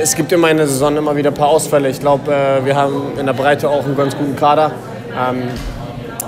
es 0.00 0.14
gibt 0.14 0.32
immer 0.32 0.50
in 0.50 0.56
der 0.56 0.66
Saison 0.66 0.96
immer 0.96 1.14
wieder 1.16 1.30
ein 1.30 1.34
paar 1.34 1.48
Ausfälle. 1.48 1.88
Ich 1.88 2.00
glaube, 2.00 2.32
äh, 2.32 2.64
wir 2.64 2.76
haben 2.76 3.18
in 3.18 3.26
der 3.26 3.32
Breite 3.32 3.68
auch 3.68 3.84
einen 3.84 3.96
ganz 3.96 4.16
guten 4.16 4.36
Kader. 4.36 4.72
Ähm, 5.16 5.42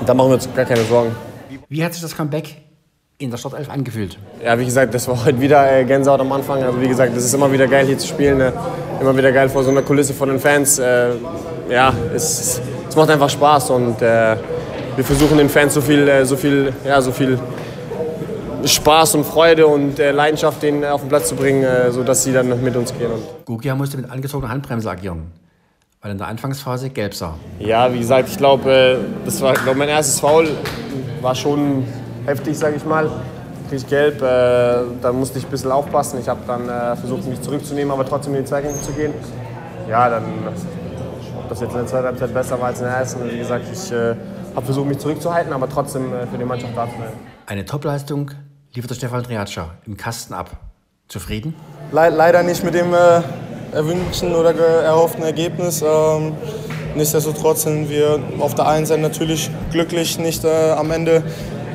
da 0.06 0.14
machen 0.14 0.30
wir 0.30 0.34
uns 0.34 0.48
gar 0.54 0.64
keine 0.64 0.82
Sorgen. 0.84 1.14
Wie 1.68 1.84
hat 1.84 1.92
sich 1.92 2.02
das 2.02 2.16
Comeback 2.16 2.56
in 3.18 3.30
der 3.30 3.38
Startelf 3.38 3.68
angefühlt? 3.70 4.18
Ja, 4.44 4.58
wie 4.58 4.64
gesagt, 4.64 4.94
das 4.94 5.06
war 5.06 5.24
heute 5.24 5.40
wieder 5.40 5.70
äh, 5.70 5.84
Gänsehaut 5.84 6.20
am 6.20 6.32
Anfang. 6.32 6.62
Also 6.62 6.80
wie 6.80 6.88
gesagt, 6.88 7.14
das 7.16 7.24
ist 7.24 7.34
immer 7.34 7.52
wieder 7.52 7.66
geil 7.66 7.86
hier 7.86 7.98
zu 7.98 8.08
spielen. 8.08 8.40
Äh, 8.40 8.52
immer 9.00 9.16
wieder 9.16 9.30
geil 9.32 9.48
vor 9.48 9.62
so 9.62 9.70
einer 9.70 9.82
Kulisse 9.82 10.14
von 10.14 10.28
den 10.28 10.40
Fans. 10.40 10.78
Äh, 10.78 11.10
ja, 11.70 11.92
es, 12.14 12.60
es, 12.88 12.96
macht 12.96 13.10
einfach 13.10 13.30
Spaß 13.30 13.70
und 13.70 14.02
äh, 14.02 14.36
wir 14.96 15.04
versuchen 15.04 15.38
den 15.38 15.48
Fans 15.48 15.74
so 15.74 15.80
viel, 15.80 16.08
äh, 16.08 16.24
so 16.24 16.36
viel, 16.36 16.72
ja, 16.84 17.00
so 17.00 17.12
viel 17.12 17.38
Spaß 18.64 19.14
und 19.14 19.24
Freude 19.24 19.66
und 19.66 19.98
äh, 19.98 20.12
Leidenschaft 20.12 20.62
denen 20.62 20.84
auf 20.84 21.00
den 21.00 21.08
Platz 21.08 21.28
zu 21.28 21.36
bringen, 21.36 21.64
äh, 21.64 21.90
sodass 21.90 22.24
sie 22.24 22.32
dann 22.32 22.62
mit 22.62 22.76
uns 22.76 22.92
gehen. 22.96 23.10
Gugia 23.44 23.74
musste 23.74 23.96
mit 23.96 24.10
angezogener 24.10 24.50
Handbremse 24.50 24.90
agieren, 24.90 25.32
weil 26.02 26.12
in 26.12 26.18
der 26.18 26.28
Anfangsphase 26.28 26.90
gelb 26.90 27.14
sah. 27.14 27.34
ja, 27.58 27.92
wie 27.92 27.98
gesagt, 27.98 28.28
ich 28.28 28.36
glaube, 28.36 28.72
äh, 28.72 28.96
das 29.24 29.40
war 29.40 29.54
glaub, 29.54 29.76
mein 29.76 29.88
erstes 29.88 30.20
Foul. 30.20 30.48
War 31.20 31.34
schon 31.34 31.84
heftig, 32.26 32.58
sage 32.58 32.76
ich 32.76 32.84
mal. 32.84 33.10
Krieg 33.68 33.78
ich 33.78 33.86
gelb, 33.86 34.20
äh, 34.20 34.80
da 35.00 35.12
musste 35.12 35.38
ich 35.38 35.44
ein 35.44 35.50
bisschen 35.50 35.70
aufpassen. 35.70 36.18
Ich 36.20 36.28
habe 36.28 36.40
dann 36.46 36.68
äh, 36.68 36.96
versucht, 36.96 37.26
mich 37.26 37.40
zurückzunehmen, 37.40 37.92
aber 37.92 38.04
trotzdem 38.06 38.34
in 38.34 38.42
die 38.42 38.48
Zweikämpfe 38.48 38.82
zu 38.82 38.92
gehen. 38.92 39.14
Ja, 39.88 40.08
dann, 40.08 40.24
ob 41.38 41.48
das 41.48 41.60
jetzt 41.60 41.72
in 41.72 41.78
der 41.78 41.86
zweiten 41.86 42.06
Halbzeit 42.06 42.34
besser 42.34 42.60
war 42.60 42.68
als 42.68 42.80
in 42.80 42.86
der 42.86 42.96
ersten, 42.96 43.30
wie 43.30 43.38
gesagt, 43.38 43.64
ich 43.72 43.92
äh, 43.92 44.14
habe 44.54 44.64
versucht, 44.64 44.88
mich 44.88 44.98
zurückzuhalten, 44.98 45.52
aber 45.52 45.68
trotzdem 45.68 46.12
äh, 46.12 46.26
für 46.26 46.38
die 46.38 46.44
Mannschaft 46.44 46.76
da 46.76 46.84
zu 46.86 46.98
sein. 46.98 47.12
Eine 47.46 47.64
Topleistung 47.64 48.30
lieferte 48.74 48.94
Stefan 48.94 49.22
Triatscha 49.24 49.74
im 49.86 49.96
Kasten 49.96 50.34
ab. 50.34 50.50
Zufrieden? 51.08 51.54
Le 51.92 52.08
leider 52.08 52.42
nicht 52.44 52.62
mit 52.62 52.74
dem 52.74 52.94
äh, 52.94 53.20
erwünschten 53.72 54.32
oder 54.34 54.54
erhofften 54.54 55.24
Ergebnis. 55.24 55.82
Ähm, 55.82 56.34
nichtsdestotrotz 56.94 57.62
sind 57.62 57.90
wir 57.90 58.20
auf 58.38 58.54
der 58.54 58.68
einen 58.68 58.86
Seite 58.86 59.02
natürlich 59.02 59.50
glücklich, 59.72 60.18
nicht 60.20 60.44
äh, 60.44 60.70
am 60.70 60.92
Ende 60.92 61.24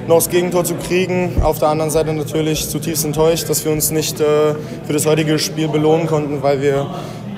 noch 0.08 0.16
das 0.16 0.30
Gegentor 0.30 0.64
zu 0.64 0.76
kriegen. 0.76 1.42
Auf 1.42 1.60
der 1.60 1.68
anderen 1.68 1.92
Seite 1.92 2.14
natürlich 2.14 2.70
zutiefst 2.70 3.04
enttäuscht, 3.04 3.50
dass 3.50 3.66
wir 3.66 3.74
uns 3.74 3.92
nicht 3.92 4.22
äh, 4.22 4.54
für 4.86 4.94
das 4.94 5.06
heutige 5.06 5.38
Spiel 5.38 5.68
belohnen 5.68 6.08
konnten, 6.08 6.42
weil 6.42 6.62
wir 6.62 6.88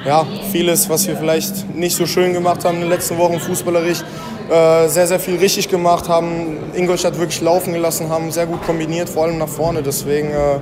ja, 0.06 0.24
vieles, 0.52 0.88
was 0.90 1.08
wir 1.08 1.18
vielleicht 1.18 1.76
nicht 1.76 1.96
so 1.96 2.06
schön 2.06 2.32
gemacht 2.32 2.64
haben 2.64 2.76
in 2.76 2.82
den 2.82 2.90
letzten 2.92 3.18
Wochen 3.18 3.40
fußballerisch, 3.40 4.04
äh, 4.50 4.88
sehr, 4.88 5.08
sehr 5.08 5.20
viel 5.20 5.38
richtig 5.38 5.70
gemacht 5.70 6.10
haben, 6.10 6.58
Ingolstadt 6.74 7.18
wirklich 7.18 7.42
laufen 7.42 7.74
gelassen 7.74 8.10
haben, 8.10 8.32
sehr 8.32 8.46
gut 8.46 8.64
kombiniert, 8.64 9.10
vor 9.10 9.24
allem 9.24 9.38
nach 9.38 9.48
vorne. 9.48 9.82
Deswegen 9.84 10.30
äh, 10.30 10.60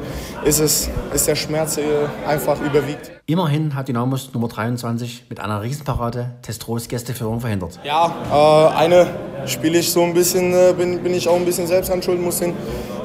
ist, 0.48 0.60
es, 0.60 0.90
ist 1.14 1.28
der 1.28 1.36
Schmerz 1.36 1.80
einfach 2.28 2.60
überwiegt. 2.62 3.12
Immerhin 3.28 3.74
hat 3.74 3.88
Dynamos 3.88 4.30
Nummer 4.34 4.48
23 4.48 5.26
mit 5.30 5.40
einer 5.40 5.64
Riesenparade 5.64 6.36
Testros 6.44 6.88
Gästeführung 6.88 7.40
verhindert. 7.40 7.80
Ja, 7.84 8.14
äh, 8.32 8.76
eine 8.78 9.08
spiele 9.48 9.80
ich 9.80 9.92
so 9.92 10.04
ein 10.04 10.14
bisschen, 10.14 10.54
äh, 10.54 10.74
bin, 10.78 11.02
bin 11.02 11.14
ich 11.14 11.28
auch 11.28 11.36
ein 11.36 11.46
bisschen 11.46 11.66
selbst 11.66 11.90
an 11.90 12.04
schuld, 12.04 12.22
muss 12.22 12.38
den, 12.38 12.54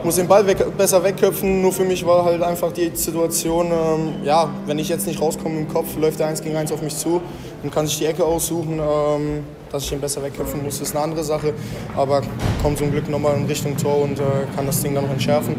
muss 0.05 0.17
den 0.17 0.29
Ball 0.29 0.47
weg, 0.47 0.77
besser 0.77 1.03
wegköpfen. 1.03 1.63
Nur 1.63 1.73
für 1.73 1.85
mich 1.85 2.07
war 2.07 2.25
halt 2.25 2.43
einfach 2.43 2.71
die 2.71 2.91
Situation, 2.95 3.69
ähm, 3.73 4.13
ja, 4.23 4.51
wenn 4.67 4.79
ich 4.79 4.91
jetzt 4.91 5.07
nicht 5.07 5.21
rauskomme 5.21 5.59
im 5.59 5.69
Kopf, 5.69 5.97
läuft 5.97 6.19
der 6.19 6.27
1 6.27 6.43
gegen 6.43 6.57
1 6.57 6.71
auf 6.73 6.83
mich 6.83 6.97
zu 6.97 7.23
und 7.63 7.73
kann 7.73 7.87
sich 7.87 7.99
die 7.99 8.07
Ecke 8.07 8.25
aussuchen. 8.25 8.79
Ähm, 8.79 9.45
dass 9.71 9.85
ich 9.85 9.91
den 9.91 10.01
besser 10.01 10.23
wegköpfen 10.23 10.63
muss, 10.63 10.81
ist 10.81 10.95
eine 10.95 11.05
andere 11.05 11.25
Sache. 11.25 11.55
Aber 11.97 12.23
kommt 12.63 12.79
zum 12.79 12.91
Glück 12.91 13.09
nochmal 13.09 13.37
in 13.37 13.47
Richtung 13.47 13.77
Tor 13.77 14.03
und 14.03 14.19
äh, 14.19 14.23
kann 14.57 14.67
das 14.67 14.83
Ding 14.83 14.95
dann 14.95 15.05
noch 15.05 15.13
entschärfen. 15.13 15.57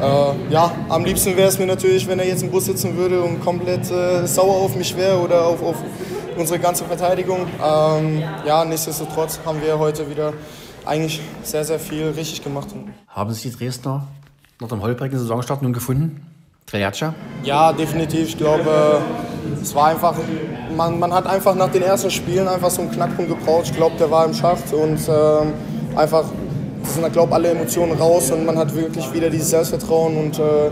Äh, 0.00 0.52
ja, 0.52 0.72
am 0.88 1.04
liebsten 1.04 1.36
wäre 1.36 1.48
es 1.48 1.58
mir 1.58 1.66
natürlich, 1.66 2.06
wenn 2.06 2.18
er 2.18 2.26
jetzt 2.26 2.42
im 2.42 2.50
Bus 2.50 2.66
sitzen 2.66 2.96
würde 2.96 3.22
und 3.22 3.40
komplett 3.40 3.90
äh, 3.90 4.26
sauer 4.26 4.56
auf 4.56 4.76
mich 4.76 4.96
wäre 4.96 5.18
oder 5.18 5.46
auf, 5.46 5.62
auf 5.62 5.76
unsere 6.36 6.58
ganze 6.58 6.84
Verteidigung. 6.84 7.46
Ähm, 7.62 8.22
ja, 8.46 8.64
nichtsdestotrotz 8.64 9.40
haben 9.44 9.60
wir 9.62 9.78
heute 9.78 10.08
wieder 10.10 10.32
eigentlich 10.84 11.20
sehr, 11.42 11.64
sehr 11.64 11.78
viel 11.78 12.08
richtig 12.08 12.42
gemacht. 12.42 12.68
Haben 13.08 13.32
Sie 13.32 13.50
die 13.50 13.56
Dresdner 13.56 14.06
nach 14.60 14.68
dem 14.68 14.82
holprigen 14.82 15.18
Saisonstart 15.18 15.62
nun 15.62 15.72
gefunden? 15.72 16.26
Triatscha? 16.66 17.14
Ja, 17.42 17.72
definitiv. 17.72 18.28
Ich 18.28 18.38
glaube, 18.38 19.00
es 19.62 19.74
war 19.74 19.88
einfach, 19.88 20.16
man, 20.76 20.98
man 20.98 21.12
hat 21.12 21.26
einfach 21.26 21.54
nach 21.54 21.70
den 21.70 21.82
ersten 21.82 22.10
Spielen 22.10 22.48
einfach 22.48 22.70
so 22.70 22.82
einen 22.82 22.90
Knackpunkt 22.90 23.30
gebraucht. 23.30 23.66
Ich 23.66 23.76
glaube, 23.76 23.96
der 23.98 24.10
war 24.10 24.24
im 24.24 24.34
Schacht 24.34 24.72
und 24.72 24.98
ähm, 25.08 25.52
einfach 25.96 26.24
sind, 26.84 27.12
glaube 27.12 27.34
alle 27.34 27.48
Emotionen 27.48 27.92
raus 27.92 28.30
und 28.30 28.44
man 28.44 28.58
hat 28.58 28.74
wirklich 28.74 29.12
wieder 29.12 29.30
dieses 29.30 29.50
Selbstvertrauen 29.50 30.16
und 30.16 30.38
äh, 30.38 30.70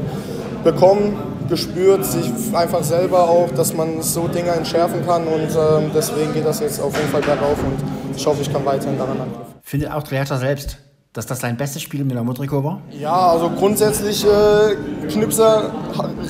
bekommen, 0.62 1.16
gespürt, 1.48 2.04
sich 2.04 2.30
einfach 2.52 2.84
selber 2.84 3.28
auch, 3.28 3.50
dass 3.50 3.74
man 3.74 4.02
so 4.02 4.28
Dinge 4.28 4.50
entschärfen 4.50 5.04
kann 5.06 5.26
und 5.26 5.48
ähm, 5.50 5.90
deswegen 5.94 6.32
geht 6.32 6.46
das 6.46 6.60
jetzt 6.60 6.80
auf 6.80 6.96
jeden 6.96 7.08
Fall 7.08 7.22
bergauf 7.22 7.58
und 7.58 8.16
ich 8.16 8.26
hoffe, 8.26 8.42
ich 8.42 8.52
kann 8.52 8.64
weiterhin 8.64 8.98
daran 8.98 9.20
anknüpfen. 9.20 9.54
Findet 9.62 9.90
auch 9.90 10.02
Triatscha 10.02 10.36
selbst, 10.36 10.78
dass 11.12 11.26
das 11.26 11.40
sein 11.40 11.56
bestes 11.56 11.82
Spiel 11.82 12.04
mit 12.04 12.16
der 12.16 12.34
Trikot 12.34 12.64
war? 12.64 12.80
Ja, 12.90 13.30
also 13.30 13.50
grundsätzlich, 13.50 14.24
äh, 14.24 15.08
Knipser 15.08 15.70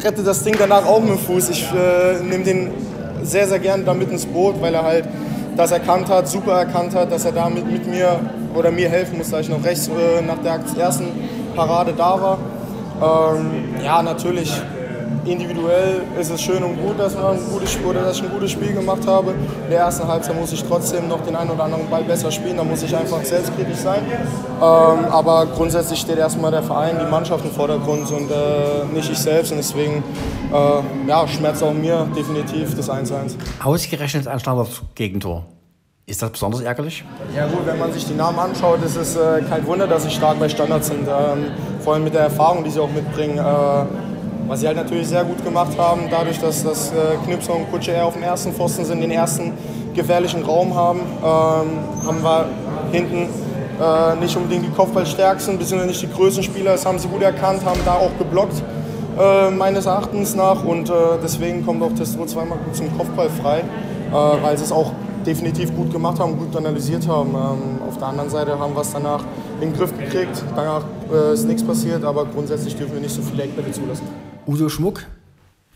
rettet 0.03 0.27
das 0.27 0.43
Ding 0.43 0.57
danach 0.59 0.87
auch 0.87 1.01
mit 1.01 1.11
dem 1.11 1.19
Fuß. 1.19 1.51
Ich 1.51 1.69
äh, 1.73 2.21
nehme 2.23 2.45
den 2.45 2.71
sehr, 3.23 3.49
sehr 3.49 3.59
gern 3.59 3.85
da 3.85 3.95
mit 3.95 4.11
ins 4.11 4.27
Boot, 4.27 4.61
weil 4.61 4.75
er 4.75 4.85
halt 4.85 5.05
das 5.57 5.71
erkannt 5.71 6.09
hat, 6.09 6.29
super 6.29 6.53
erkannt 6.53 6.95
hat, 6.95 7.13
dass 7.13 7.25
er 7.25 7.33
da 7.33 7.49
mit, 7.49 7.71
mit 7.71 7.87
mir 7.87 8.21
oder 8.55 8.71
mir 8.71 8.89
helfen 8.89 9.19
muss, 9.19 9.31
da 9.31 9.41
ich 9.41 9.49
noch 9.49 9.65
rechts 9.65 9.89
äh, 9.89 10.23
nach 10.23 10.39
der 10.39 10.61
ersten 10.79 11.07
Parade 11.55 11.95
da 11.97 12.21
war. 12.21 12.39
Ähm, 13.37 13.75
ja, 13.85 14.03
natürlich, 14.03 14.53
individuell 15.25 16.03
ist 16.19 16.31
es 16.31 16.43
schön 16.43 16.63
und 16.63 16.81
gut, 16.81 16.99
dass, 16.99 17.15
man 17.15 17.39
ein 17.39 17.51
gutes, 17.51 17.73
Spiel, 17.73 17.87
oder 17.87 18.03
dass 18.03 18.17
ich 18.17 18.25
ein 18.25 18.31
gutes 18.31 18.51
Spiel 18.51 18.73
gemacht 18.73 19.07
habe. 19.07 19.33
In 19.65 19.71
der 19.71 19.81
ersten 19.81 20.07
Halbzeit 20.07 20.39
muss 20.39 20.53
ich 20.53 20.63
trotzdem 20.65 21.09
noch 21.09 21.21
den 21.25 21.37
einen 21.37 21.51
oder 21.51 21.65
anderen 21.65 21.89
Ball 21.89 22.03
besser 22.05 22.31
spielen, 22.31 22.57
da 22.57 22.65
muss 22.65 22.83
ich 22.83 22.95
einfach 22.97 23.23
selbstkritisch 23.23 23.79
sein. 23.79 24.03
Ähm, 24.05 24.61
aber 24.61 25.47
grundsätzlich 25.47 26.01
steht 26.01 26.19
erstmal 26.19 26.51
der 26.51 26.63
Verein, 26.63 26.99
die 26.99 27.11
Mannschaft 27.11 27.45
im 27.45 27.53
Vordergrund 27.53 28.11
und 28.11 28.31
äh, 28.31 28.85
nicht 28.93 29.11
ich 29.11 29.19
selbst. 29.19 29.53
Und 29.53 29.59
deswegen 29.59 30.03
äh, 30.53 31.09
ja, 31.09 31.27
schmerzt 31.29 31.63
auch 31.63 31.73
mir 31.73 32.07
definitiv 32.17 32.75
das 32.77 32.91
1-1. 32.91 33.37
Ausgerechnet 33.63 34.27
ein 34.27 34.41
Standard-Gegentor. 34.41 35.45
Ist 36.05 36.21
das 36.21 36.33
besonders 36.33 36.61
ärgerlich? 36.63 37.05
Ja 37.35 37.47
gut, 37.47 37.65
wenn 37.65 37.79
man 37.79 37.93
sich 37.93 38.05
die 38.05 38.15
Namen 38.15 38.39
anschaut, 38.39 38.83
ist 38.85 38.97
es 38.97 39.15
äh, 39.15 39.41
kein 39.49 39.65
Wunder, 39.67 39.87
dass 39.87 40.03
sie 40.03 40.11
stark 40.11 40.39
bei 40.41 40.49
Standards 40.49 40.89
sind. 40.89 41.07
Ähm, 41.07 41.53
vor 41.81 41.95
allem 41.95 42.05
mit 42.05 42.15
der 42.15 42.23
Erfahrung, 42.23 42.65
die 42.65 42.71
sie 42.71 42.81
auch 42.81 42.91
mitbringen. 42.91 43.39
Äh, 43.39 44.12
was 44.47 44.61
sie 44.61 44.67
halt 44.67 44.77
natürlich 44.77 45.09
sehr 45.09 45.25
gut 45.25 45.45
gemacht 45.45 45.77
haben, 45.79 46.03
dadurch, 46.11 46.39
dass, 46.39 46.63
dass 46.63 46.91
äh, 46.91 47.17
Knipser 47.25 47.55
und 47.55 47.71
Kutsche 47.71 47.93
eher 47.93 48.07
auf 48.07 48.15
dem 48.15 48.23
ersten 48.23 48.53
Pfosten 48.53 48.85
sind, 48.85 49.01
den 49.01 49.11
ersten 49.11 49.53
gefährlichen 49.95 50.43
Raum 50.43 50.75
haben, 50.75 51.01
ähm, 51.01 52.07
haben 52.07 52.23
wir 52.23 52.47
hinten 52.93 53.29
äh, 53.81 54.17
nicht 54.17 54.37
unbedingt 54.37 54.67
die 54.67 54.71
Kopfballstärksten, 54.71 55.59
beziehungsweise 55.59 55.89
nicht 55.89 56.03
die 56.03 56.11
größten 56.11 56.43
Spieler. 56.43 56.73
Das 56.73 56.87
haben 56.87 56.99
sie 56.99 57.09
gut 57.09 57.23
erkannt, 57.23 57.65
haben 57.65 57.81
da 57.85 57.95
auch 57.95 58.17
geblockt, 58.19 58.63
äh, 59.19 59.51
meines 59.51 59.87
Erachtens 59.87 60.35
nach. 60.35 60.65
Und 60.65 60.91
äh, 60.91 60.93
deswegen 61.23 61.65
kommt 61.65 61.83
auch 61.83 61.93
Testro 61.93 62.27
zweimal 62.27 62.59
gut 62.59 62.77
zum 62.77 62.97
Kopfball 62.97 63.29
frei, 63.29 63.61
äh, 63.61 64.13
weil 64.13 64.57
sie 64.57 64.65
es 64.65 64.73
auch 64.73 64.93
definitiv 65.27 65.75
gut 65.75 65.93
gemacht 65.93 66.19
haben, 66.19 66.37
gut 66.37 66.55
analysiert 66.57 67.07
haben. 67.09 67.31
Ähm, 67.31 67.89
auf 67.89 67.99
der 67.99 68.09
anderen 68.09 68.31
Seite 68.31 68.59
haben 68.59 68.75
wir 68.75 68.83
es 68.83 68.93
danach 68.93 69.25
in 69.61 69.71
den 69.71 69.77
Griff 69.79 69.97
gekriegt. 69.97 70.43
Danach 70.55 70.85
äh, 71.13 71.35
ist 71.35 71.47
nichts 71.47 71.65
passiert, 71.65 72.05
aber 72.05 72.27
grundsätzlich 72.27 72.77
dürfen 72.77 72.95
wir 72.95 73.01
nicht 73.01 73.15
so 73.15 73.23
viele 73.23 73.45
Eckbälle 73.45 73.71
zulassen. 73.71 74.32
Udo 74.45 74.69
Schmuck 74.69 75.05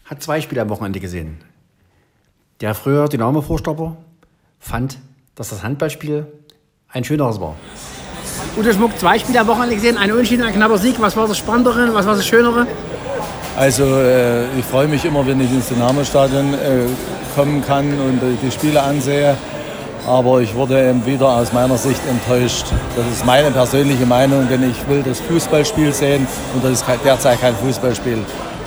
hat 0.06 0.22
zwei 0.22 0.40
Spiele 0.40 0.62
am 0.62 0.68
Wochenende 0.70 0.98
gesehen. 0.98 1.38
Der 2.60 2.74
frühere 2.74 3.08
Dynamo-Vorstopper 3.08 3.96
fand, 4.58 4.98
dass 5.36 5.50
das 5.50 5.62
Handballspiel 5.62 6.26
ein 6.88 7.04
schöneres 7.04 7.40
war. 7.40 7.54
Udo 8.56 8.72
Schmuck, 8.72 8.98
zwei 8.98 9.18
Spiele 9.20 9.40
am 9.40 9.46
Wochenende 9.46 9.76
gesehen, 9.76 9.96
ein 9.96 10.10
Unentschieden, 10.10 10.42
ein 10.42 10.52
knapper 10.52 10.78
Sieg. 10.78 11.00
Was 11.00 11.16
war 11.16 11.28
das 11.28 11.38
Spannendere, 11.38 11.94
was 11.94 12.06
war 12.06 12.16
das 12.16 12.26
Schönere? 12.26 12.66
Also 13.56 13.84
äh, 13.84 14.58
ich 14.58 14.64
freue 14.64 14.88
mich 14.88 15.04
immer, 15.04 15.24
wenn 15.24 15.40
ich 15.40 15.50
ins 15.52 15.68
Dynamo-Stadion 15.68 16.54
äh, 16.54 16.86
kommen 17.36 17.64
kann 17.64 17.86
und 17.86 18.20
äh, 18.20 18.36
die 18.42 18.50
Spiele 18.50 18.82
ansehe. 18.82 19.36
Aber 20.08 20.40
ich 20.40 20.54
wurde 20.54 20.88
eben 20.88 21.04
wieder 21.06 21.28
aus 21.28 21.52
meiner 21.52 21.76
Sicht 21.78 22.00
enttäuscht. 22.08 22.66
Das 22.96 23.06
ist 23.06 23.24
meine 23.24 23.50
persönliche 23.50 24.06
Meinung, 24.06 24.48
denn 24.48 24.68
ich 24.68 24.88
will 24.88 25.02
das 25.02 25.20
Fußballspiel 25.20 25.92
sehen 25.92 26.26
und 26.54 26.64
das 26.64 26.72
ist 26.72 26.84
derzeit 27.04 27.40
kein 27.40 27.54
Fußballspiel. 27.54 28.18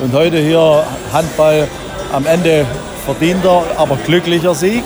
Und 0.02 0.14
heute 0.14 0.38
hier 0.38 0.84
Handball 1.12 1.68
am 2.14 2.26
Ende 2.26 2.66
verdienter, 3.06 3.64
aber 3.78 3.98
glücklicher 4.06 4.56
Sieg. 4.56 4.84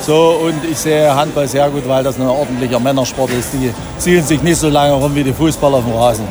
So, 0.00 0.40
und 0.44 0.64
ich 0.70 0.78
sehe 0.78 1.14
Handball 1.14 1.46
sehr 1.48 1.70
gut, 1.70 1.88
weil 1.88 2.02
das 2.02 2.16
ein 2.18 2.26
ordentlicher 2.26 2.80
Männersport 2.80 3.30
ist. 3.30 3.50
Die 3.54 3.72
ziehen 3.98 4.22
sich 4.22 4.42
nicht 4.42 4.58
so 4.58 4.68
lange 4.68 4.92
rum 4.92 5.14
wie 5.14 5.22
die 5.22 5.32
Fußballer 5.32 5.76
auf 5.76 5.84
dem 5.84 5.94
Rasen. 5.94 6.24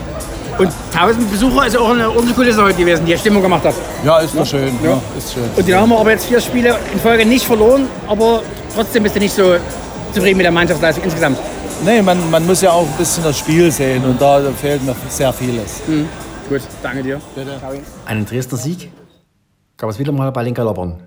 Und 0.58 0.70
1000 0.94 1.32
Besucher 1.32 1.66
ist 1.66 1.78
auch 1.78 1.90
eine 1.90 2.08
ordentliche 2.10 2.36
Kulisse 2.36 2.64
heute 2.64 2.78
gewesen, 2.78 3.06
die 3.06 3.18
Stimmung 3.18 3.42
gemacht 3.42 3.64
hat. 3.64 3.74
Ja, 4.06 4.20
ist 4.20 4.38
doch 4.38 4.46
schön. 4.46 4.78
Ja. 4.84 4.92
Ja. 4.92 5.02
ist 5.18 5.34
schön. 5.34 5.50
Und 5.56 5.68
die 5.68 5.74
haben 5.74 5.90
wir 5.90 6.00
aber 6.00 6.12
jetzt 6.12 6.26
vier 6.26 6.42
Spiele 6.42 6.76
in 6.94 7.00
Folge 7.00 7.26
nicht 7.26 7.46
verloren, 7.46 7.88
aber 8.08 8.42
trotzdem 8.76 9.04
bist 9.04 9.16
du 9.16 9.20
nicht 9.20 9.34
so 9.34 9.56
zufrieden 10.14 10.38
mit 10.38 10.44
der 10.44 10.52
Mannschaftsleistung 10.52 11.06
insgesamt. 11.06 11.38
Nee, 11.84 12.02
man, 12.02 12.30
man 12.30 12.46
muss 12.46 12.62
ja 12.62 12.72
auch 12.72 12.86
ein 12.86 12.98
bisschen 12.98 13.24
das 13.24 13.40
Spiel 13.40 13.72
sehen 13.72 14.04
und 14.04 14.22
da 14.22 14.42
fehlt 14.62 14.84
mir 14.86 14.96
sehr 15.10 15.34
vieles. 15.34 15.82
Mhm. 15.88 16.08
Gut, 16.52 16.64
danke 16.84 17.02
dir. 17.02 17.22
Bitte. 17.34 17.62
Einen 18.06 18.26
Dresdner 18.26 18.58
Sieg 18.58 18.92
gab 19.78 19.90
es 19.90 20.00
wieder 20.00 20.12
mal 20.12 20.34
bei 20.34 20.44
den 20.44 20.54
Galoppern. 20.54 21.02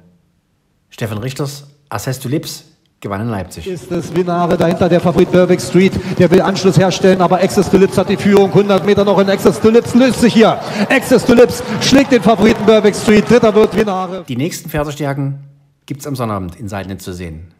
Stefan 0.88 1.18
Richters 1.18 1.66
Assess 1.90 2.18
to 2.18 2.30
Lips 2.30 2.64
gewann 2.98 3.20
in 3.20 3.28
Leipzig. 3.28 3.66
ist 3.66 3.90
das 3.90 4.16
Winare 4.16 4.57
dahinter 4.57 4.88
der 4.88 5.00
Favorit 5.00 5.30
Berwick 5.30 5.61
Street. 5.61 5.92
Der 6.18 6.30
will 6.30 6.40
Anschluss 6.40 6.78
herstellen, 6.78 7.20
aber 7.20 7.42
Access 7.42 7.68
to 7.68 7.76
Lips 7.76 7.98
hat 7.98 8.09
die 8.09 8.16
Führung. 8.16 8.48
100 8.48 8.87
Meter 8.87 9.04
noch 9.04 9.18
in 9.18 9.28
Access 9.28 9.61
to 9.61 9.68
Lips 9.68 9.94
löst 9.94 10.22
sich 10.22 10.33
hier. 10.33 10.59
Access 10.88 11.26
to 11.26 11.35
Lips 11.35 11.62
schlägt 11.83 12.12
den 12.12 12.22
Favoriten 12.22 12.64
Berwick 12.64 12.96
Street. 12.96 13.28
Dritter 13.28 13.54
wird 13.54 13.76
Winare. 13.76 14.24
Die 14.26 14.37
nächsten 14.37 14.70
Pferdestärken 14.70 15.44
gibt 15.85 16.00
es 16.00 16.07
am 16.07 16.16
Sonnabend 16.16 16.59
in 16.59 16.70
Seidnitz 16.70 17.04
zu 17.04 17.12
sehen. 17.12 17.52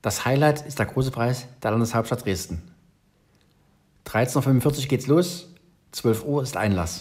Das 0.00 0.24
Highlight 0.24 0.66
ist 0.66 0.78
der 0.78 0.86
große 0.86 1.10
Preis 1.10 1.48
der 1.62 1.72
Landeshauptstadt 1.72 2.24
Dresden. 2.24 2.62
13.45 4.06 4.64
Uhr 4.64 4.86
geht's 4.86 5.06
los 5.06 5.48
12 5.92 6.24
Uhr 6.24 6.42
ist 6.42 6.56
Einlass. 6.56 7.00